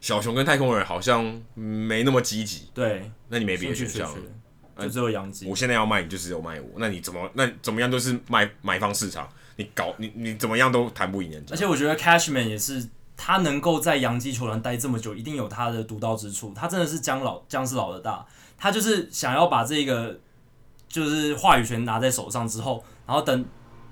[0.00, 2.68] 小熊跟太空人好像没那么积极。
[2.74, 3.10] 对。
[3.28, 5.46] 那你没别的选项了，就只有洋基。
[5.46, 6.68] 我现在要卖你，就只有卖我。
[6.76, 7.30] 那你怎么？
[7.34, 9.26] 那怎么样都是卖买方市场。
[9.60, 11.54] 你搞你你怎么样都谈不赢人家。
[11.54, 16.52] 而且我觉得 Cashman 也是，他能够在洋基球团待这么久，一定有他的独到之处。
[16.54, 18.26] 他真的是姜老姜是老的大，
[18.58, 20.18] 他就是想要把这个。
[20.90, 23.44] 就是话语权拿在手上之后，然后等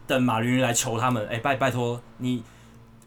[0.04, 2.42] 等马林鱼来求他们，哎、欸、拜拜托你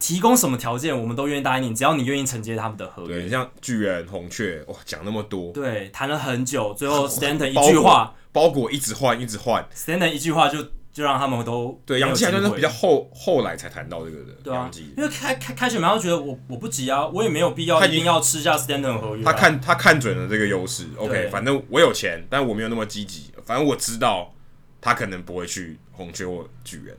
[0.00, 3.20] 提供什么条件，我们都愿意答应你，只要你愿意承接他们的合约。
[3.20, 23.32] 对，像巨人、红雀，哇，讲那么多，对，谈了很久，最后 Stanton 一句话，包裹，包裹一直换，一直换，Stanton 一句话就就让他们都对杨基还是比较后后来才谈到这个的，对啊，因为开开开始马上觉得我我不急啊，我也没有必要一定要吃下 Stanton 合约、啊，他看他看准了这个优势，OK，反正我有钱，但我没有那么积极。
[23.44, 24.32] 反正我知道
[24.80, 26.96] 他可能不会去红雀或巨人，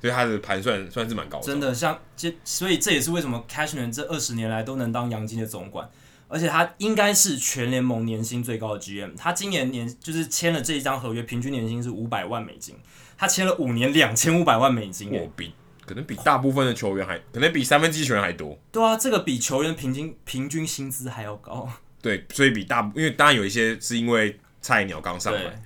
[0.00, 1.44] 所以他的盘算算是蛮高的。
[1.44, 5.90] 真的，像这，所以这也是为什么 Cashman 这二十年来都能当杨基的总管，
[6.28, 9.16] 而且他应该是全联盟年薪最高的 GM。
[9.16, 12.76] 他今年年就是签了这一张合约，平均年薪是五百万美金。
[13.16, 15.52] 他签了五年两千五百万美金，我比
[15.86, 18.58] 可能比大部分的球员还，可能比三分之一球员还多。
[18.72, 21.68] 对啊，这个比球员平均平均薪资还要高。
[22.00, 25.62] 对，所以比大，因为当然有一些是因为菜鸟刚上来。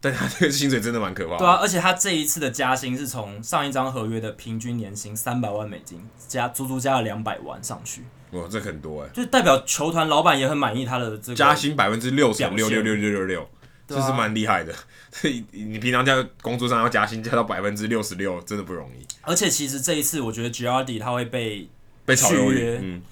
[0.00, 1.38] 但他这个薪水真的蛮可怕的。
[1.38, 5.98] 对啊，而且他这一次的加薪是从上一张合约的平均年薪三百万美金
[6.28, 8.02] 加足足加了两百万上去。
[8.32, 9.08] 哇，这很多哎！
[9.14, 13.50] 就代表球团老板也很满意他的这个加薪百分之六十六六六六六六，
[13.86, 14.74] 这是蛮厉害的。
[15.12, 19.06] 所以你平常在工作上要加薪加到百分之六十六，真的不容易。
[19.22, 21.68] 而且其实这一次，我觉得 Girardi 他会被
[22.04, 23.02] 被炒鱿鱼，嗯。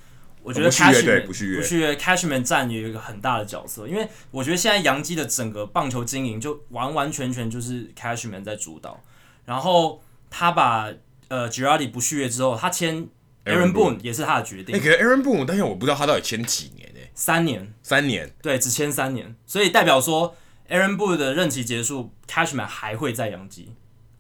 [0.45, 9.01] 我觉得 Cashman 不续约，不续约，Cashman 占有一个很大的角色，因为我觉得现在洋基的整个棒球经营就完完全全就是 Cashman 在主导。
[9.45, 10.91] 然后他把
[11.29, 13.07] 呃 Girardi 不续约之后，他签
[13.45, 14.77] Aaron Boone 也是他的决定。
[14.77, 16.99] 那个 Aaron Boone，但是我不知道他到底签几年呢？
[17.15, 20.35] 三年，三年，对，只签三年，所以代表说
[20.73, 23.75] Aaron Boone 的任期结束，Cashman 还会在洋基，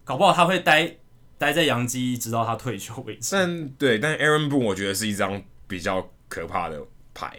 [0.05, 0.97] 搞不好他会待
[1.39, 3.31] 待在洋基直到他退休为止。
[3.33, 5.43] 但对，但 Aaron Boone 我觉得是一张。
[5.69, 6.79] 比较可怕的
[7.15, 7.35] 牌，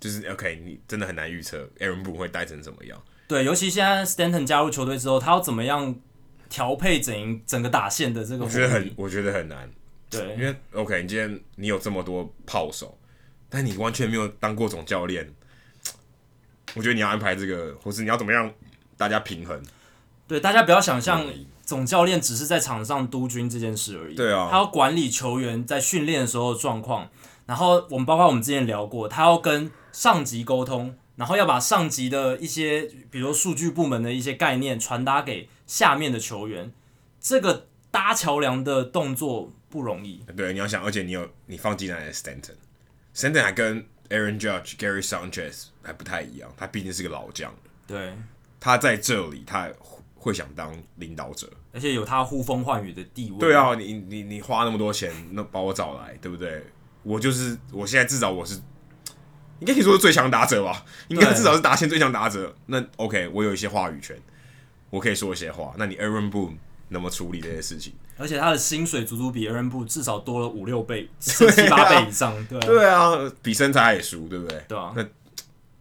[0.00, 2.98] 就是 OK，你真的很难预测 Aaron Boone 会待成怎么样。
[3.28, 5.94] 对，尤其现在 Stanton 加入球队之后，他要怎么样
[6.48, 8.44] 调配整整个打线的这个？
[8.46, 9.70] 我觉得很，我觉得很难。
[10.08, 12.98] 对，因为 OK，你今天你有这么多炮手，
[13.50, 15.30] 但你完全没有当过总教练，
[16.74, 18.52] 我觉得你要安排这个，或是你要怎么样
[18.96, 19.62] 大家平衡？
[20.26, 21.26] 对，大家不要想象
[21.64, 24.14] 总教练只是在场上督军这件事而已。
[24.14, 27.08] 对啊，他要管理球员在训练的时候的状况。
[27.46, 36.72] 然后我们包括我们之前聊过，他要跟上级沟通，然后要把上级的一些，比如数据部门的一些概念传达给下面的球员，
[37.20, 40.24] 这个搭桥梁的动作不容易。
[40.34, 47.54] 对，你要想，而且你有你放进来的 Stanton，Stanton 还跟 Aaron Judge、Gary Sanchez 还不太一样，他毕竟是个老将。
[47.86, 48.14] 对，
[48.58, 49.68] 他在这里他
[50.14, 53.38] 会想当领导者，而且有他呼风唤雨的地位。
[53.38, 56.64] 对啊，你你你花那么多钱，那把我找来，对不对？
[57.02, 58.54] 我就是，我现在至少我是，
[59.60, 60.84] 应该可以说是最强打者吧？
[61.08, 62.56] 应该至少是达线最强打者。
[62.66, 64.16] 那 OK，我有一些话语权，
[64.88, 65.74] 我可以说一些话。
[65.76, 66.56] 那你 Aaron Boone
[66.90, 67.92] 怎么处理这些事情？
[68.16, 72.32] 而且他的薪水足足比 Aaron Boone 至少多了五六倍，七八倍以上。
[72.46, 74.64] 对啊，对啊，比身材还输，对不对？
[74.68, 75.04] 对啊，那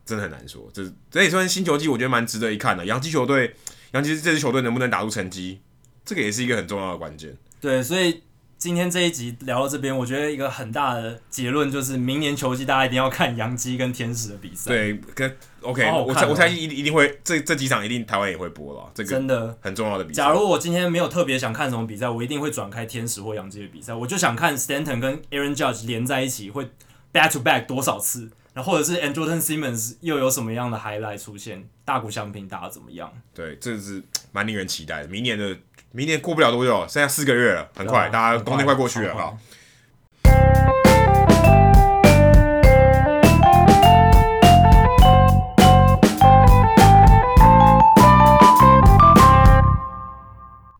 [0.05, 0.69] 真的很难说。
[0.73, 2.85] 这这也算新球季，我觉得蛮值得一看的。
[2.85, 3.55] 洋基球队，
[3.91, 5.61] 洋基这支球队能不能打出成绩，
[6.05, 7.35] 这个也是一个很重要的关键。
[7.59, 8.23] 对，所以。
[8.55, 14.71] 今天这一集聊到这边，我觉得一个很大的结论就是，明年球季大家一定要看洋基跟天使的比赛。
[14.71, 20.23] 对，跟 OK，好好我猜我猜一一定会这这几场一定台湾也会播了，这个真的很重要的比赛。
[20.23, 26.69] 假如我今天没有特别想看什么比赛，我一定会转开天使或洋基的比赛，我就想看 Stanton 跟 Aaron Judge 连在一起会
[27.11, 33.11] back to back 多少次，然后或者是 Andrelton Simmons 又有什么样的 highlight 出现，大谷翔平打的怎么样？
[33.33, 35.57] 对，这是蛮令人期待的，明年的。
[35.95, 39.37] 明年过不了多久，剩下四个月了，很快，啊、大家冬天快过去了，好。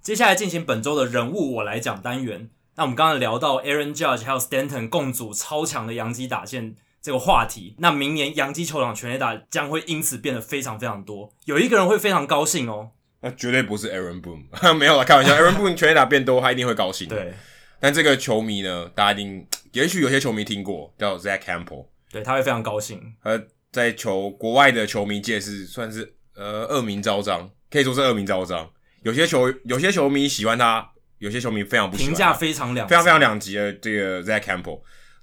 [0.01, 2.49] 接下来进行本周的人物我来讲单元。
[2.75, 11.29] 那我们刚刚聊到 Aaron Judge 还有 Stanton 共组超强的洋基打线这个话题，那明年洋基球场全垒打将会因此变得非常非常多。
[11.43, 17.09] 有一个人会非常高兴哦，那绝对不是 Aaron Boone， 没有啦，开玩笑，Aaron Boone 全垒打变多，他一定会高兴。
[17.09, 17.33] 对，
[17.81, 23.13] 但这个球迷呢，大家一定，也许有些球迷听过，叫 Zach Campbell，对，他会非常高兴。
[23.23, 23.37] 呃，
[23.69, 28.69] 在球国外的球迷界是算是呃恶名昭彰，可以说是恶名昭彰。
[29.01, 32.09] 有些球有些球迷喜欢他，有些球迷非常不喜欢。
[32.09, 34.39] 评价非常两非常非常两极的这个 Zach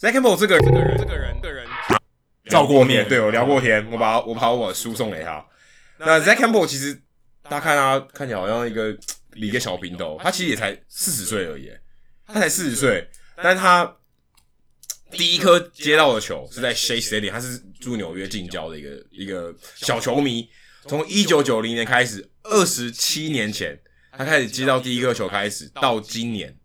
[0.00, 1.66] Campbell，Zach Campbell 这个这个人这个人这个人。
[2.48, 5.44] 照过面，对，我聊过天，我把我把我书送给他。
[5.98, 7.00] 那 Zach Campbell 其实
[7.42, 8.96] 大家看他看起来好像一个
[9.34, 11.70] 一个小平头，他其实也才四十岁而已，
[12.26, 13.96] 他才四十岁，但是他
[15.10, 20.48] 第一颗接到的球是在 Shea Stadium，他是住纽约近郊的一个一个小球迷。
[20.86, 23.78] 从一九九零年开始，二十七年前，
[24.10, 26.56] 他开始接到第一颗球开始，到今年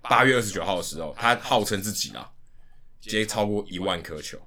[0.00, 2.26] 八月二十九号的时候，他号称自己啊
[3.00, 4.38] 接超过一万颗球。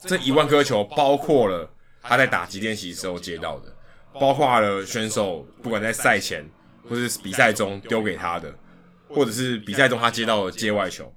[0.00, 3.74] 这一万颗球包括了他在打击练习时候接到的，
[4.14, 6.48] 包括了选手不管在赛前
[6.88, 8.54] 或是比赛中丢给他的，
[9.08, 11.14] 或者是比赛中他接到的界外球。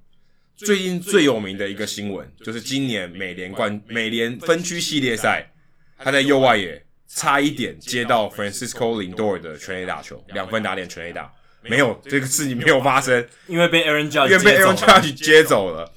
[0.55, 5.51] 最近最有名的一个新闻就是今年美联冠美联分区系列赛，
[5.97, 6.85] 他在右外野。
[7.11, 11.33] 差一点接到 Francisco Lindor 的全垒打球，两分打点全垒打，
[11.63, 15.91] 没有这个事情没有发生，因为被 Aaron Judge 因为被 Aaron Judge 接走了。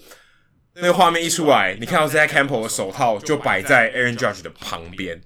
[0.74, 5.20] 那个画面一出来，你看到 Zack Campbell 的手套就摆在 Aaron Judge 的旁边，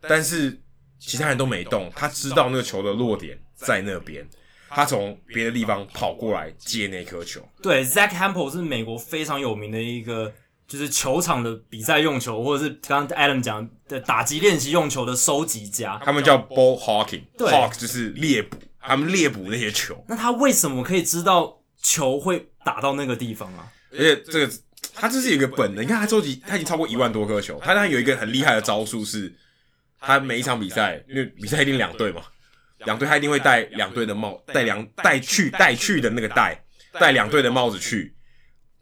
[0.00, 0.60] 但是
[0.98, 4.28] 其他人都没动，他知道那个球的落点在那边，
[4.68, 7.40] 他从别的地方跑过来接那颗球。
[7.62, 10.32] 对，Zack Campbell 是美国非常有名的一个。
[10.68, 20.04] 就是球场的比赛用球，或者是刚刚 Adam 讲的打击练习用球的收集家，他们叫 ball hawking，对，hawk 就是猎捕，他们猎捕那些球。
[20.06, 23.72] 那他为什么可以知道球会打到那个地方啊？
[23.92, 24.52] 而且这个
[25.00, 27.58] 他这是有一个本能，你看他收集，他已经超过一万多颗球。
[27.62, 29.32] 他当然有一个很厉害的招数，是
[30.00, 32.22] 他每一场比赛，因为比赛一定两队嘛，
[32.84, 38.14] 两队他一定会戴两队的帽，戴两戴去戴去的那个戴，戴两队的帽子去。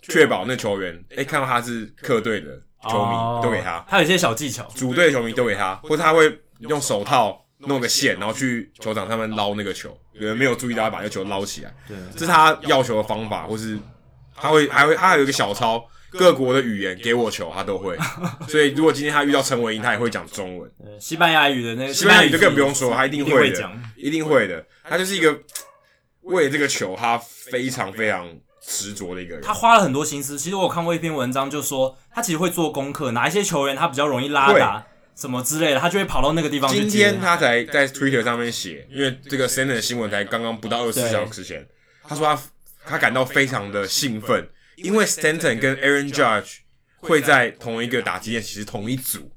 [0.09, 3.85] 确保那球员，诶、欸，看到他是客队的球迷，都给他。
[3.89, 9.99] 他有一些小技巧，主队的球迷都给他，或者他会用手套弄个线，然后去球场上面捞那个球。
[10.13, 11.75] 有人没有注意到，他把那个球捞起来。
[11.89, 13.77] 对，这是他要球的方法，或是
[14.37, 15.85] 他会还会他还有一个小抄，
[16.19, 17.97] 各国的语言给我球，他都会。
[18.49, 20.71] 所以如果今天他遇到陈伟英，他也会讲中文。
[21.01, 24.65] 西班牙语的那个，西班牙语就更不用说，他一定会讲，一定会的。
[24.83, 25.39] 他就是一个
[26.23, 28.29] 为这个球，他非常非常。
[28.69, 30.37] 执着的一个人，他花了很多心思。
[30.37, 36.81] 其实我有看过一篇文章，就说他其实会做功课，哪一些球员他比较容易拉打，什么之类的，他就会跑到那个地方去。
[36.81, 41.65] 今天他才在 Twitter 上面写，因为这个 Stanton 的新闻才刚刚不到二十四小时前，
[42.09, 42.43] 他说他
[42.85, 46.59] 他感到非常的兴奋，因为 Stanton 跟 Aaron Judge
[46.97, 49.33] 会在同一个打击练习，同一组。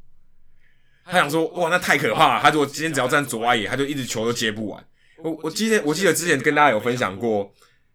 [1.03, 2.41] 他想说，哇，那太可怕了！
[2.41, 4.85] 他如果今天只要站左外野，他就一直球都接不完。
[5.17, 7.51] 我我记得我记得之前跟大家有分享过。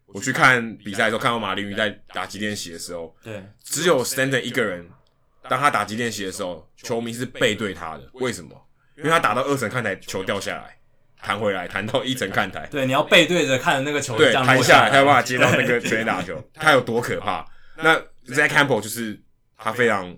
[0.07, 4.89] 我去看比赛的时候，看到马林鱼在打击练习的时候，对，只有 Stanton 一个人。
[5.49, 8.09] 当他打击练习的时候，球迷是背对他的。
[8.15, 8.51] 为什么？
[8.97, 10.79] 因为他打到二层看台，球掉下来，
[11.25, 12.69] 弹回来，弹到一层看台。
[12.71, 16.43] 对，你要背对着看的那个球，对，弹下来，他有办法接到那个 直接打球。
[16.53, 17.45] 他有多可怕？
[17.79, 17.97] 那
[18.29, 19.19] Zach Campbell 就是
[19.57, 20.15] 他非常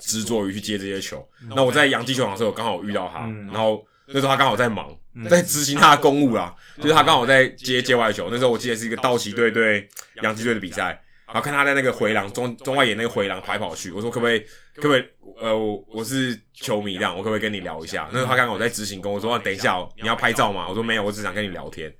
[0.00, 1.26] 执着于去接这些球。
[1.54, 3.20] 那我在洋基球场的时候，刚好遇到他，
[3.52, 3.84] 然后。
[4.10, 4.88] 那时候他刚好在忙，
[5.28, 8.30] 在执行他的公务啦，就是他刚好在接接外球。
[8.30, 9.86] 那时候我记得是一个道奇队对
[10.22, 10.98] 洋基队的比赛，
[11.28, 13.92] 然后看他在那个回廊中中外野那个回廊跑跑去。
[13.92, 14.40] 我说可不可以，
[14.74, 15.04] 可不可以？
[15.40, 18.08] 呃，我我是球迷这样，我可不可以跟你聊一下？
[18.10, 20.66] 那时候他刚好在执行公务，我说、啊、等一下哦，你要拍照吗？
[20.68, 21.94] 我说没有，我只想跟你聊天。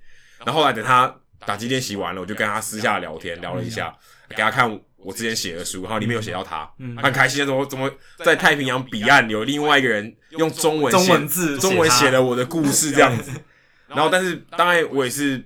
[0.44, 1.14] 然后后来等他
[1.46, 3.94] 打击练习完了，我就跟他私下聊天，聊了一下，
[4.30, 4.80] 给他看。
[5.00, 7.88] 我之前写的书，然后里面有写到他，嗯、很开心的说，怎么
[8.24, 13.30] 在太平洋彼岸有另外一个人用中文写中文字中文写了我的故事这样子。
[13.86, 15.38] 然后，但是当然我也是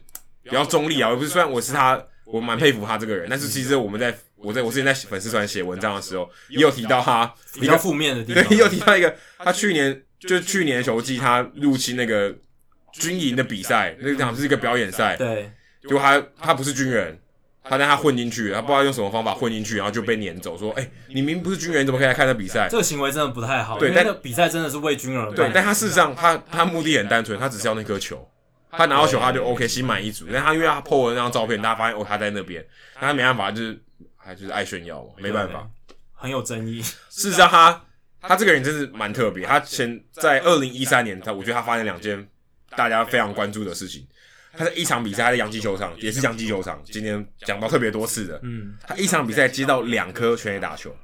[0.42, 2.02] 比较中立啊，我不是虽然我是他，
[2.32, 12.34] 我蛮佩服他这个人，但是其实我们在我在我之前在粉丝团写文章的时候，也有提到他比较负面的地方，对，也有提到一个他去年就去年的球季，他入侵那个
[12.92, 15.52] 军营的比赛，那场是一个表演赛，对，
[15.88, 17.18] 就他他不是军人。
[17.64, 20.58] 他但他混进去，他不知道用什么方法混进去，然后就被撵走。
[20.58, 23.78] 说：“哎、欸，你明明不是军人，你怎么可以来看这比赛？”这个行为真的不太好。
[23.78, 25.32] 对，但比赛真的是为军人而。
[25.32, 28.28] 对，但他事实上，他他目的很单纯，他只是要那颗球。
[28.72, 30.26] 他拿到球，他就 OK，心满意足。
[30.32, 33.78] 但他因为他 PO 了那张照片，大家发现哦，他在那边，他没办法，就是
[34.16, 35.68] 还就是爱炫耀嘛，没办法，
[36.14, 36.80] 很有争议。
[37.10, 37.70] 事实上他，
[38.20, 39.44] 他他这个人真是蛮特别。
[39.44, 42.26] 他前在二零一三年，他我觉得他发生两件
[42.70, 44.06] 大家非常关注的事情。
[44.54, 50.94] 他在一场比赛，他在洋基球场，也是洋基球场，今天讲到特别多次的，嗯，他一场比赛接到两颗全垒打球，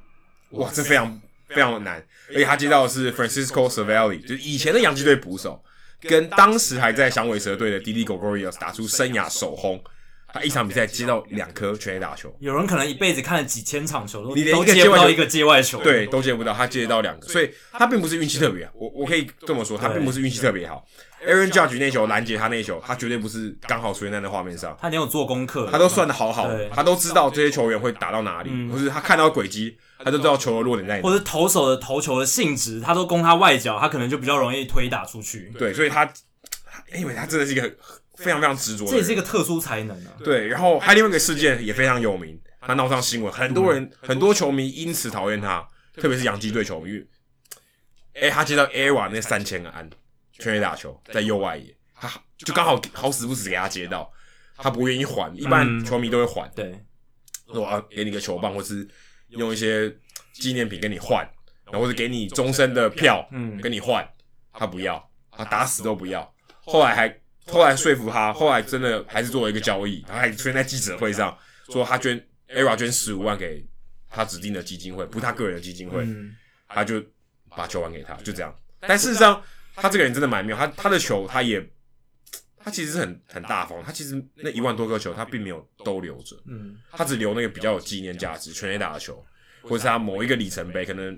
[0.51, 5.63] 哇，这非常非常难，而且他接到的是 Francisco Cervelli，就是以前的洋基队捕手，
[6.01, 9.81] 跟当时还在响尾蛇队的 Didi Gregorius 打出生涯首轰。
[10.31, 20.85] 他一场比赛接到两颗全垒打球，有人可能一辈子看了几千场球，你连一个接不到一个界外球，对，都接不到，他接到两个，所以他并不是运气特别好，我我可以这么说，他并不是运气特别好。
[21.27, 35.51] Aaron Judge 那球拦截他那球，他绝对不是刚好出现在那画面上，他没有做功课，他都算的好好的，他都知道这些球员会打到哪里，或是他看到轨迹，他就知道球的弱点在哪里，或者投手的投球的性质，他都攻他外角，他可能就比较容易推打出去。
[35.57, 36.11] 对，所以他，
[36.95, 37.75] 因为他真的是一个。
[38.19, 40.11] 非常非常执着，这也是一个特殊才能啊。
[40.21, 47.01] 对，然后还有另外一个事件也非常有名，他闹上新闻，很多人、嗯、很多球迷因此讨厌他，特别是洋基队球迷。
[48.15, 49.89] 哎，他接到 ERA 那三千个安
[50.33, 54.11] 全垒打球在右外野，他就刚好好死不死给他接到，
[54.57, 56.51] 他不愿意还，一般球迷都会还。
[56.53, 56.85] 对、嗯，
[57.53, 58.85] 说我要给你个球棒，或是
[59.29, 59.93] 用一些
[60.33, 61.27] 纪念品跟你换，
[61.65, 64.07] 然后或者给你终身的票，嗯，跟你换，
[64.53, 66.33] 他不要，他打死都不要。
[66.65, 67.19] 后来还。
[67.51, 71.35] 后来说服他，后来真的还是做了一个交易，他还出现在记者会上
[71.69, 73.65] 说他捐 ERA 捐十五万给
[74.07, 76.07] 他指定的基金会，不是他个人的基金会，
[76.67, 77.03] 他就
[77.55, 78.55] 把球还给他，就这样。
[78.81, 79.41] 但事实上，
[79.75, 81.59] 他这个人真的蛮妙，他他的球他也
[82.63, 89.23] 他其实是很很大方，他其实那一万多颗球他并没有都留着，嗯他只留那个比较有纪念价值、全垒打的球，
[89.61, 91.17] 或者是他某一个里程碑，可能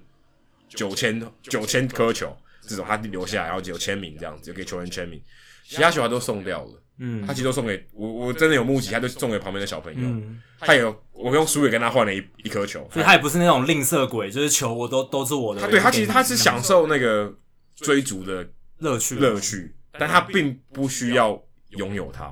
[0.70, 5.22] 九千九千颗球这种他留下来，然后只有签名这样子，就给球员签名。
[5.68, 15.62] 其他球他都送掉了，嗯，他其实都送给我，我真的有目击，他就送给旁边的小朋友，嗯，他有，我用书也跟他换了一一颗球，所以他也不是那种吝啬鬼，就是球我都都是我的。
[15.62, 17.34] 他对他其实他是享受那个
[17.76, 18.46] 追逐的
[18.80, 21.42] 乐趣乐趣，但他并不需要
[21.78, 22.32] 拥有它。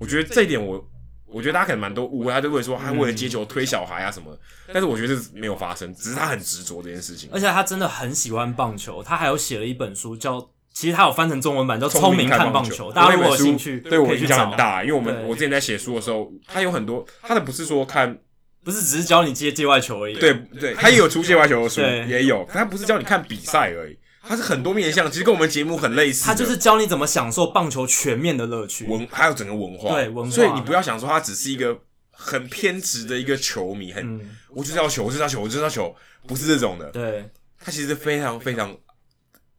[0.00, 0.82] 我觉得这一点我，
[1.26, 4.36] 我觉得大家可能蛮多误会，他就会说他为了接球推小孩啊什么，
[4.72, 10.50] 但是我觉得这没有发生，只是他很执着这件事情，而且他真的很喜欢棒球，他还有写了一本书叫。
[10.70, 14.84] 其实他有翻成中文版，叫《聪明看棒球》，大家如果有兴趣，对我影响很大。
[14.84, 18.16] 因为我们我之前在写书的时候，他有很多，他的不是说看，
[18.62, 20.14] 不是只是教你接界外球而已。
[20.14, 23.98] 对对，他也有出界外球的书，也有，他不是教你看比赛而已，
[24.28, 26.26] 他是很多面向，其实跟我们节目很类似。
[26.26, 30.30] 他就是教你怎么享受棒球全面的乐趣，文还有整个文化，对文化。
[30.30, 31.76] 所以你不要想说他只是一个
[32.10, 34.20] 很偏执的一个球迷，很
[34.50, 36.90] 我就是要球，我就是要球，我就是要球，不是这种的。
[36.90, 38.76] 对，他其实非常非常。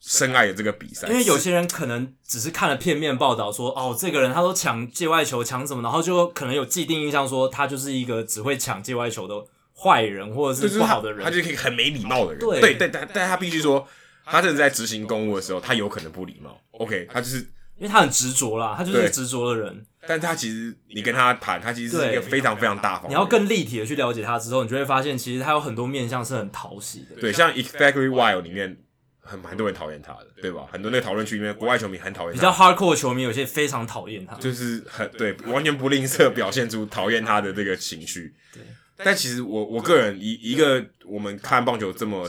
[0.02, 9.36] 深爱的这个比赛，因为有些人可能只是看了片面报道说，哦，这个人他都抢界外球，抢什么，然后就可能有既定印象说他就是一个只会抢界外球的
[9.76, 12.40] 坏人，或者是不好的人，他就可以很没礼貌的人。
[12.40, 13.86] 对，对，但但他必须说，
[14.30, 16.60] 他真的在执行公务的时候，他有可能不礼貌。
[16.72, 17.38] OK，他就是
[17.78, 19.86] 因为他很执着啦，他就是执着的人。
[20.08, 23.10] 但他其实你跟他谈，他其实是一个非常非常大方。
[23.10, 27.20] 你要更立体的去了解他之后，你就会发现，其实他有很多面相是很讨喜的。
[27.20, 28.78] 对，像 Exactly Wild 里面。
[29.22, 30.68] 很蛮多人讨厌他的，对吧？
[30.72, 32.36] 很多那个讨论区里面，国外球迷很讨厌他。
[32.36, 38.34] 比较 hardcore 球迷有些非常讨厌他，就是很对，完全不吝啬表现出讨厌他的这个情绪。
[38.52, 38.64] 对，
[38.98, 42.28] 但其实我我个人一一个我们看棒球这么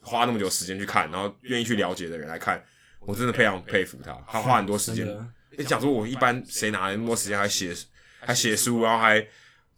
[0.00, 2.62] 花那么久时间去看，然后愿意去了解的人来看，
[3.00, 4.16] 我真的非常佩服他。
[4.28, 5.06] 他花很多时间，
[5.56, 7.74] 你讲说我一般谁拿那么多时间还写
[8.20, 9.26] 还写书，然后还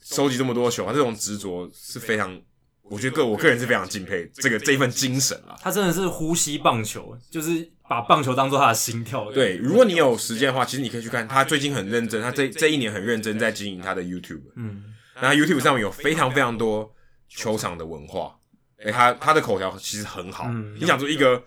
[0.01, 2.41] 收集这么多球，他这种执着是非常。
[2.85, 9.31] 我觉得个我个人是非常敬佩这个这一份精神啊，他真的是呼吸棒球，就是把棒球当做他的心跳。
[9.33, 14.43] 对，如果你有时间的话，其实你可以去看他最近很认真，他这这一年很认真在经营他的 YouTube。
[14.57, 14.93] 嗯，
[15.23, 16.93] 那 YouTube 上面有非常非常多
[17.29, 18.37] 球场的文化。
[18.83, 20.45] 诶、欸，他他的口条其实很好。
[20.49, 21.43] 嗯、你想说一个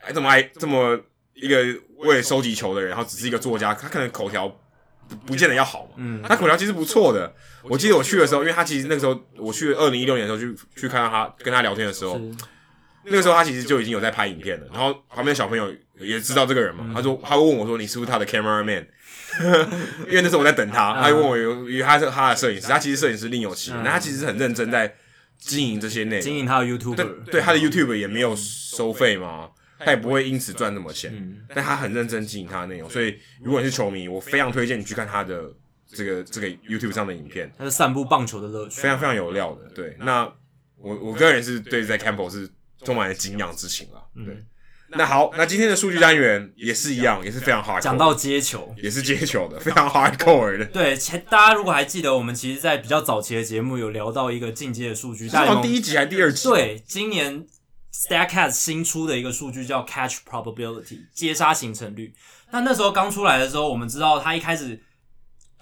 [0.00, 0.98] 哎这么爱这么
[1.34, 1.64] 一个
[1.98, 4.54] 为了收集球的人，然后只是一个作家，他可能口条。
[5.06, 7.30] 不不见得要好嘛，嗯，他口条其实不错的。
[7.64, 12.18] 我记得我去的时候，因为他其实那个时候我去二零一六年的时候去去看到他跟他聊天的时候，
[13.04, 14.66] 那个时候他其实就已经有在拍影片了。
[14.72, 18.88] 然后旁边的小朋友也知道这个人嘛，他说他会问我说，你是不是他的 camera man？
[20.08, 24.90] 因为那时候我在等他，他就问我有，因为他是他的摄影师，他其实摄影师另有其人，那他其实很认真在
[25.46, 29.50] 经营这些内容，经营他的 YouTube，对对，他的 YouTube 也没有收费嘛。
[29.76, 35.52] 他也不会因此赚那么钱，嗯、但他很认真经营他的内容，所以如果你是球迷，我非常推荐你去看他的
[35.86, 37.52] 这个这个 YouTube 上的影片。
[37.58, 39.68] 他是散步棒球的乐趣，非常非常有料的。
[39.74, 40.22] 对，那
[40.78, 42.48] 我我个人是对 Zack Campbell 是
[42.82, 44.00] 充满了敬仰之情啊。
[44.14, 44.46] 对，嗯、
[44.96, 47.80] 那好，那今天的数据单元也是一样，也是非常 hardcore。
[47.80, 50.64] 讲到接球，也是接球的， 非常 hardcore 的。
[50.66, 56.48] 对，前大家如果还记得，我们其实，在比较早期的节目有聊到一个进阶的数据，大概第一集还是第二集？
[56.48, 57.46] 对，今年。
[57.94, 62.12] Statcast 新出的一个数据叫 Catch Probability 接杀形成率。
[62.50, 64.82] 那那时候刚出来的时候，我们知道它一开始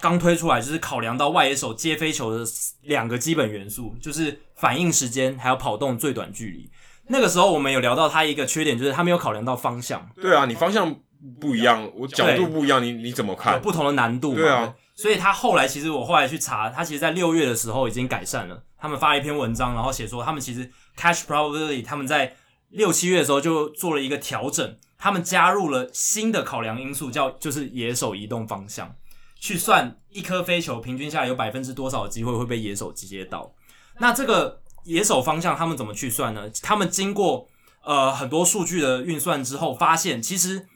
[0.01, 2.43] 刚推出来就是考量到外野手接飞球的
[2.81, 6.71] 两个基本元素，就是反应时间还有跑动最短距离。
[7.13, 10.09] 那个时候我们有聊到他一个缺点，就是他没有考量到方向。
[10.17, 10.97] 对啊，你方向
[11.39, 13.53] 不一样，我角度不一样，你你怎么看？
[13.53, 14.37] 有不同的难度嘛。
[14.39, 14.75] 对啊。
[14.95, 18.63] 所以他后来其实我后来去查，他其实在六月的时候已经改善了。
[18.79, 22.35] 他们发了一篇文章，然后写说他们其实 catch probability 他们在
[22.71, 28.95] 六七月的时候就做了一个调整，他们加入了新的考量因素，叫就是野手移动方向，
[29.39, 33.53] 去算一颗飞球平均下来有百分之多少的机会会被野手接到。
[33.99, 36.51] 那这个野手方向他们怎么去算呢？
[36.63, 37.49] 他们经过
[37.85, 40.69] 呃很多数据的运算之后，发现其实。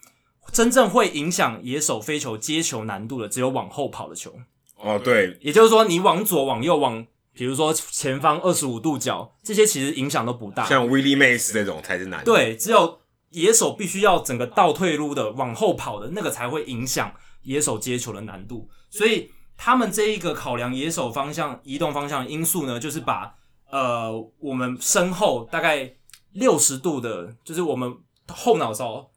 [0.53, 4.33] 真正会影响野手飞球接球难度的，只有往后跑的球。
[4.77, 10.65] 哦，对，也就是说，你往左、往右、往，比如说前方二十五度角，这些其实影响都不大。
[10.65, 12.25] 像 Willie Mays 这种才是难。
[12.25, 13.01] 对，只有
[13.31, 18.69] 野手必须要整个倒退路的往后跑的那个才会影响野手接球的难度。
[18.89, 23.35] 所以他们这一个考量野手方向移动方向的因素呢，就是把
[23.71, 25.95] 呃我们身后大概
[26.33, 27.95] 六十度的，就是我们
[28.29, 29.11] 后脑勺。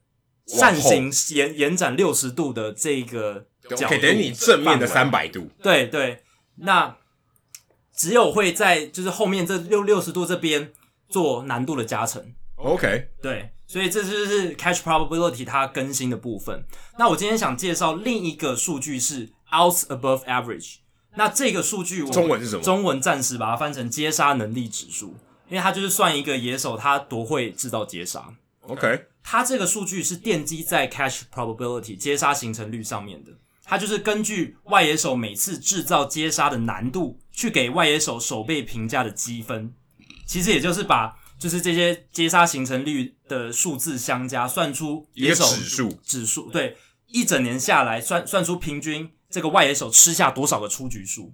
[0.52, 5.48] 扇形延延展六十度的这个角度，可以等于你正面的三百度。
[5.62, 6.24] 对对，
[6.56, 6.98] 那
[7.96, 10.74] 只有会在就是后面这六六十度这边
[11.08, 12.34] 做难度的加成。
[12.56, 16.66] OK，对，所以这就是 catch probability 它更新的部分。
[16.98, 20.78] 那我今天想介绍另一个数据是 outs above average。
[21.20, 22.64] 那这个数据我中文是什么？
[22.64, 25.18] 中文暂时把它翻成接杀能力指数，
[25.50, 28.34] 因为它就是算一个野手他多会制造接杀。
[28.62, 29.06] OK。
[29.22, 33.32] 它这个数据是奠基在 catch probability 接杀形成率上面的，
[33.66, 39.74] 它就是根据外野手每次制造接杀的难度，去给外野手守备评价的积分。
[40.26, 46.50] 其实也就是把就是这些接杀形成率的数字相加，算出野手指数指数。
[46.50, 51.34] 对，一整年下来算算出平均这个外野手吃下多少个出局数。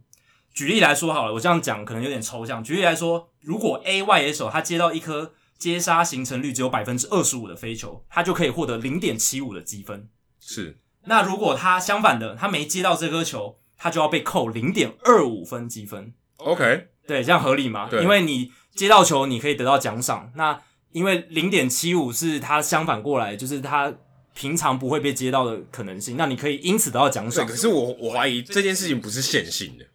[0.54, 2.64] 举例来说好了，我这样讲可能有点抽象。
[2.64, 10.10] 举例来说，如果 A 外野手他接到一颗接杀形成率只有百分之二十五的飞球，他就可以获得零点七五的积分。
[10.40, 16.14] 是，那如果他相反的，他没接到这颗球，他就要被扣零点二五分积分。
[16.38, 17.90] OK，对，这样合理吗？
[17.90, 20.32] 对，因为你接到球，你可以得到奖赏。
[20.36, 23.94] 那因为零点七五是他相反过来，就是他
[24.36, 26.16] 平常不会被接到的可能性。
[26.16, 27.48] 那你可以因此得到奖赏。
[27.48, 29.86] 可是我我怀疑这件事情不是线性的，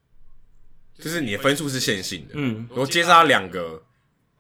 [0.99, 2.33] 就是你的分数是线性的。
[2.35, 3.85] 嗯，我接杀两个。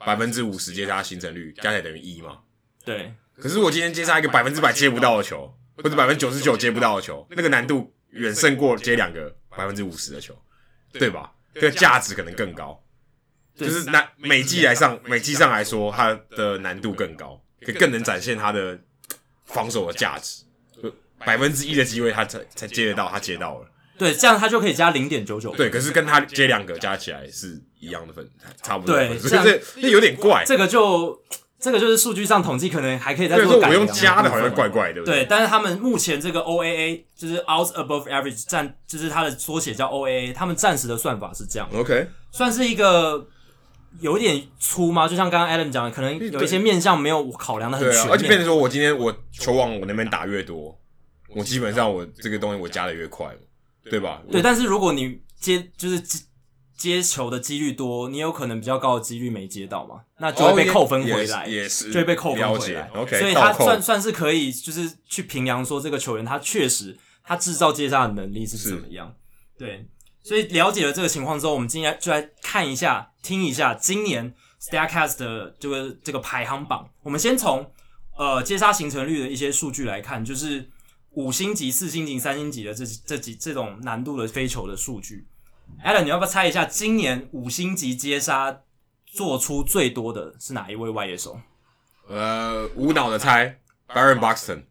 [0.03, 2.39] 百分之五十接杀形成率加起来等于一嘛？
[2.87, 3.13] 对。
[3.37, 10.35] 可是我今天接杀一个百分之百接不到的球，或者百分之九十九接不到的球，那个难度远胜过接两个百分之五十的球，
[10.91, 11.31] 对吧？
[11.53, 12.83] 这个价值可能更高。
[13.55, 18.81] 就是难每季来上每季上来说，它的难度更高，可更能展现它的
[19.53, 20.45] 防守的价值。
[21.23, 23.67] 百分之一的机会他才才接得到，他接到了。
[23.99, 25.55] 对，这样他就可以加零点九九。
[25.55, 28.27] 对，可是跟他接两个加起来是一样的分，
[28.63, 28.97] 差不多。
[28.97, 30.43] 对，所 以这这有点怪。
[30.47, 31.21] 这个就
[31.59, 33.71] 这个就是数据上统计可能还可以再做改良。
[33.71, 35.05] 我用加的好像怪怪的。
[35.05, 41.69] 对，但是他们目前这个 OAA 就是 outs above average 暂，就是它的缩写叫 OAA，他们暂时的算法是这样。
[41.75, 43.27] OK，算是一个
[43.99, 45.09] 有点粗吗？
[45.09, 48.07] 就像刚刚 Adam 讲的，可能有一些面向没有考量的很全面。
[48.07, 50.79] 对啊，而且变成说我今天我球往我那边打越多，
[51.35, 53.35] 我基本上我这个东西我加的越快。
[53.83, 54.23] 对吧？
[54.31, 56.19] 对，但是如果你接就是接
[56.77, 62.89] 接球的几率多，你有可能比较高的几率没接到嘛，那就会被扣分回来，哦、也是就会被扣分回来。
[62.95, 69.13] OK，所以他算算是可以，就是去评量说这个球员他确实他制造接杀的能力是怎么样。
[69.59, 69.87] 对，
[70.23, 76.89] 所以了解了这个情况之后，我们今天就来看一下、听一下今年 Starcast 的这个这个排行榜。
[77.03, 77.73] 我们先从
[78.17, 80.71] 呃接杀形成率的一些数据来看，就是。
[81.15, 85.27] 五星级、四星级、三星级的这这几这种难度的飞球的数据
[85.85, 88.61] ，Alan，你要不要猜一下，今年五星级接杀
[89.05, 91.41] 做出最多的是哪一位外野手？
[92.07, 93.59] 呃，无脑的猜
[93.89, 94.63] ，Baron Buxton。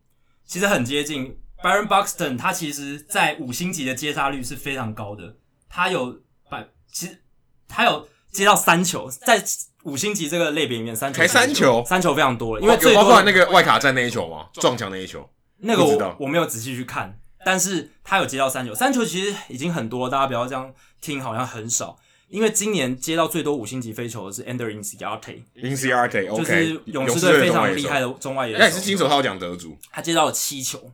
[0.45, 5.35] 其实很接近，Byron Buxton，他其实在五星级的接杀率是非常高的，
[5.69, 7.21] 他有百，其实
[7.67, 9.43] 他有接到三球，在
[9.83, 15.29] 五星级这个类别里面，三球才，三球，三球非常多了，因为最多包括那个外卡站那一球嘛，撞墙那一球。
[15.61, 21.97] 那个我我没有仔细去看，但是他有接到三球，三球其实已经很多，大家不要这样听，好像很少。
[22.29, 30.91] 因为今年接到最多五星级飞球的是 Ender Inciarte，Inciarte，就是勇士队非常厉害的中外野手，那也是金手套奖得主，他接到了七球，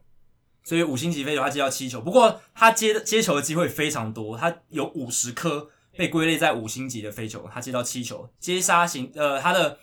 [0.65, 2.01] 所以五星级飞球他接到七球。
[2.01, 9.79] 不过他接接球的机会非常多，他有五十颗被归类在五星级的飞球，他接到七球，接杀型呃他的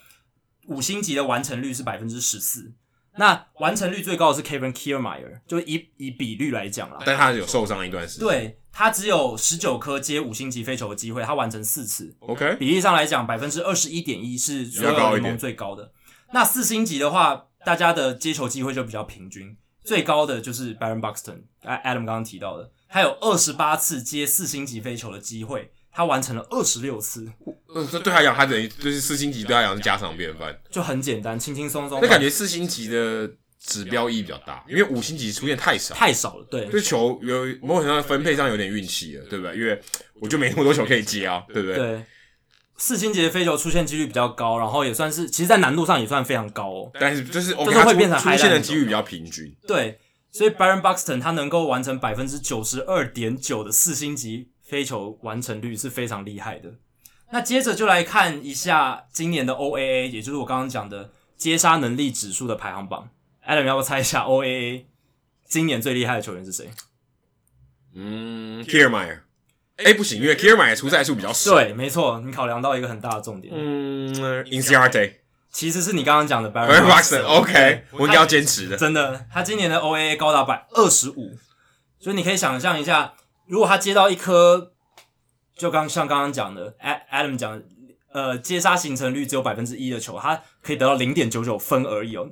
[0.66, 2.74] 五星级的完成率是百分之十四。
[3.16, 6.98] 那完成率最高的是 Kevin Kiermaier，就以以比率来讲啦。
[7.04, 8.26] 但他有受伤一段时间。
[8.26, 12.16] 对，他只有十九颗接五星级飞球的机会，他完成四次。
[12.20, 15.92] OK，比例上来讲，百分之二十一点一是所有联盟最高的。
[16.32, 19.54] 那四星级的话，大家的接球机会就比较平均，
[19.84, 25.72] 最高的就是 Baron Buxton，Adam 刚刚提到的，他有二十八次接四星级飞球的机会。
[25.94, 27.30] 他完成了二十六次，
[27.74, 32.00] 嗯，这对他讲，他等于就是四星级对他讲是家常便饭，就很简单，轻轻松松。
[32.00, 36.46] 那感觉四星级的指标意义比较大，因为五星级出现太少，太少了。
[36.50, 39.54] 对，这球有某种程度上分配上有点运气了，对不对？
[39.54, 39.78] 因为
[40.18, 41.76] 我就没那么多球可以接啊，对不对？
[41.76, 42.04] 对，
[42.76, 46.90] 四星级的飞球出现几率比较高，然后也算是，其实，在难度上也算非常高哦。
[46.94, 49.54] 但是就是就是会变成出现的几率比较平均。
[49.66, 49.98] 对，
[50.30, 54.48] 所以 Byron Buxton 他能够完成百分之九十二点九的四星级。
[54.62, 56.72] 飞球完成率是非常厉害的。
[57.30, 63.10] 那接着就来看一下今年的 OAA，也就是我刚刚讲的接杀能力指数的排行榜。
[63.46, 64.84] Adam 要不要猜一下 OAA
[65.44, 66.70] 今年最厉害的球员是谁？
[67.94, 69.18] 嗯，Kiermaier。
[69.76, 71.54] 哎、欸，不行，因为 Kiermaier 出赛数比较少。
[71.54, 73.52] 对，没错，你考量到一个很大的重点。
[73.56, 74.14] 嗯
[74.44, 75.14] ，Inciarte
[75.50, 77.24] 其实是你刚刚讲的 Byron Buxton。
[77.24, 78.76] OK，我应该要坚持的。
[78.76, 81.36] 真的，他今年的 OAA 高达百二十五，
[81.98, 83.14] 所以你可以想象一下。
[83.46, 84.72] 如果他接到一颗，
[85.56, 86.76] 就刚像刚刚讲的
[87.10, 87.64] ，Adam 讲的，
[88.12, 92.30] 呃，接杀形成率只有百分之一的球，他可以得到零点九九分而已哦。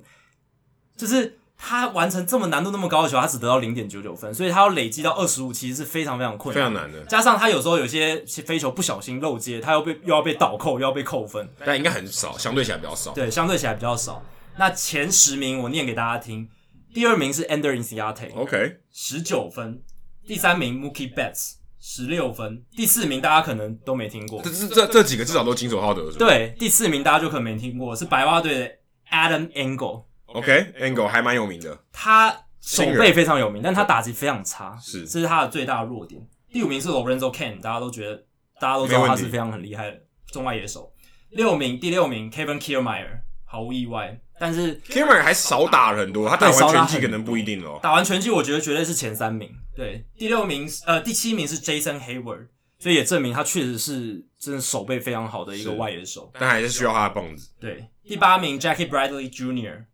[0.96, 7.04] 就是他完成这么难度那么高的球，他只得到零点九九分，所以他要累积到二十五，其实是非常非常困难，非常难的。
[7.04, 11.46] 加上他有时候有些飞球不小心漏接，他又被又要被倒扣，又要被扣分。
[11.64, 13.12] 但应该很少，相对起来比较少。
[13.12, 14.22] 对，相对起来比较少。
[14.56, 16.48] 那前十名我念给大家听，
[16.94, 19.82] 第二名是 Ender Inciarte，OK，十九分。
[20.26, 26.18] 第三名 Mookie Betts 十六分，第四名大家可能都没听过，这这这几个至少都金手套得主。
[26.18, 28.70] 对，第四名大家就可能没听过，是白袜队的
[29.10, 30.04] Adam Engel。
[30.34, 36.20] OK，Engel 还蛮有名的，他手背非常有名，但他打击非常差，是，这是他的最大的弱点。
[36.52, 38.16] 第五名是 Lorenzo Cain，大家都觉得
[38.60, 40.00] 大家都知道他是非常很厉害的
[40.32, 40.92] 中外野手。
[41.30, 44.20] 六名，第六名 Kevin Kiermeier，毫无意外。
[44.38, 47.78] 但是 Kiermeier 还少打了很多，他打完全击可能不一定哦。
[47.82, 49.50] 打完全击，我觉得绝对是前三名。
[49.76, 56.32] 对，第六名呃，第七名是 Jason Hayward，所以也证明他确实是真的手背非常好的一个外野手。
[56.38, 57.50] 但还是需要他的棒子。
[57.60, 59.84] 对，第八名 Jackie Bradley Jr.，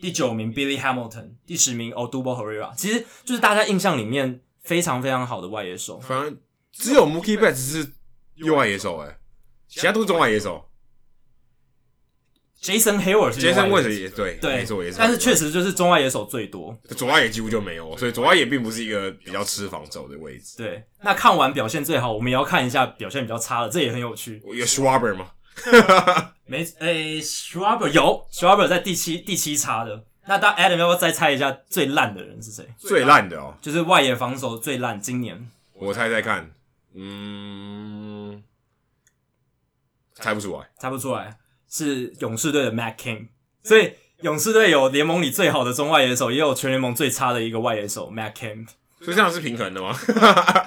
[0.00, 5.98] 第九名 Billy Hamilton，第十名 Odubel Herrera，其实就是大家印象里面非常非常好的外野手。
[6.00, 6.38] 反正
[6.72, 7.92] 只有 Mookie Betts 是
[8.34, 9.18] 右外野手，哎，
[9.66, 10.68] 其他都是中外野手。
[12.62, 14.98] Jason Hayward 是 Jason Heyward 也对，对，没错，也是。
[14.98, 20.56] 但是确实就是中外野手最多，左外野几乎就没有，所以左外野并不是一个比较吃防守的位置。
[20.56, 24.42] 对，那看完表现最好，我们也要看一下表现比较差的，这也很有趣。
[24.44, 25.30] 有 Schwarber 吗？
[26.44, 30.04] 没，诶、欸、Schwarber 有，Schwarber 在第七第七差的。
[30.26, 32.66] 那大 Adam 要不要再猜一下最烂的人是谁？
[32.78, 35.50] 最烂的哦，就是外野防守最烂，今年。
[35.74, 36.50] 我猜猜看，
[36.94, 38.42] 嗯，
[40.14, 41.36] 猜不出来，猜不出来。
[41.68, 43.26] 是勇士队的 Matt Cain，
[43.62, 43.92] 所以
[44.22, 48.66] 勇士队有联盟里最好的中外野手，也有全联盟最差的一个外野手 Matt Cain，
[49.00, 49.92] 所以这样是平衡的吗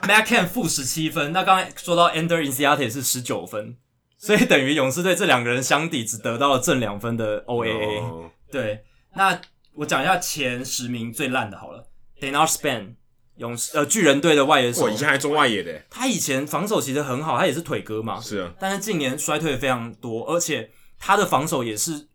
[0.04, 3.78] ？Matt Cain 负十七分，那刚才说到 Ender Inciarte 是十九分，
[4.20, 8.02] 所以等于勇士队这两个人相抵只得到了正两分的 OAA。
[8.02, 8.26] Oh.
[8.52, 8.84] 对，
[9.16, 9.42] 那
[9.74, 11.88] 我讲一下前十名最烂的好了
[12.20, 12.96] ，Denard Span，
[13.38, 20.70] 勇士呃巨人队的外野手，我以前还中外野的，他以前防守其实很好，他也是腿哥嘛，是啊，但是近年衰退非常多，而且。
[21.02, 22.10] 他的防守也是，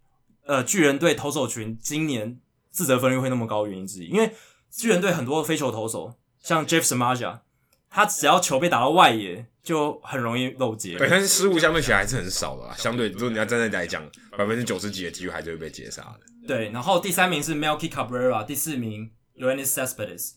[0.44, 2.38] 呃，巨人队投手群今年
[2.70, 4.30] 自责分率会那么高的原因之一，因为
[4.70, 7.38] 巨人队很多飞球投手，像 Jeff Samardzija，
[7.94, 10.98] 他只要球被打到外野，就很容易漏接。
[10.98, 12.74] 对，但是失误相对起来还是很少的啦。
[12.76, 14.04] 相对，如果你要站在来讲，
[14.36, 16.20] 百分之九十几的几率还是会被截杀的。
[16.44, 20.32] 对，然后第三名是 Melky Cabrera，第四名 l o a n i s Cespedes，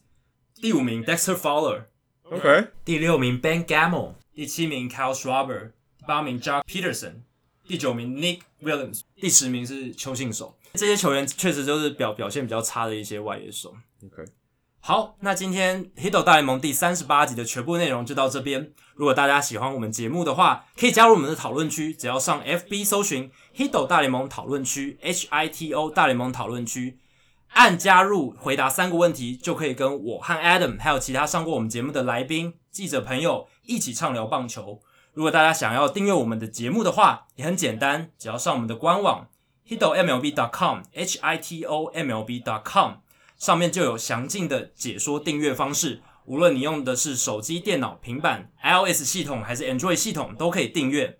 [0.62, 7.22] 第五名 Dexter Fowler，OK，第六名 Ben Gamel，第七名 Kyle Schwarber，第八名 Jack Peterson，。
[7.68, 13.76] 第九名 Nick Williams，第十名是邱信守，这些球员确实就是表表现比较差的一些外野手。
[14.06, 14.24] OK，
[14.88, 18.72] 好，那今天 Hito 大联盟第三十八集的全部内容就到这边。
[18.96, 26.98] 如果大家喜欢我们节目的话，可以加入我们的讨论区，只要上 FB 搜寻 Hito 大联盟讨论区 H I T O 大联盟讨论区，
[27.50, 34.80] 按加入，回答三个问题，就可以跟我和 Adam 还有其他上过我们节目的来宾、记者朋友一起畅聊棒球。
[35.14, 39.28] 如果大家想要订阅我们的节目的话，也很简单，只要上我们的官网
[39.68, 42.92] hitomlb.com，h i t o m l b.com，
[43.38, 46.02] 上面就有详尽的解说订阅方式。
[46.26, 51.18] 无论你用的是手机、电脑、平板、iOS 系统还是 Android 系统，都可以订阅。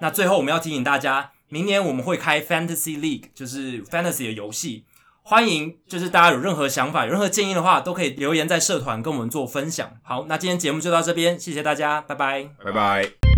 [0.00, 4.84] 那最后我们要提醒大家，明年我们会开 Fantasy League，就是 Fantasy 的游戏。
[5.22, 9.92] 欢迎，就是大家有任何想法、有任何建议的话，都可以留言在社团跟我们做分享。
[10.02, 13.37] 好，那今天节目就到这边，谢谢大家，拜拜，拜拜。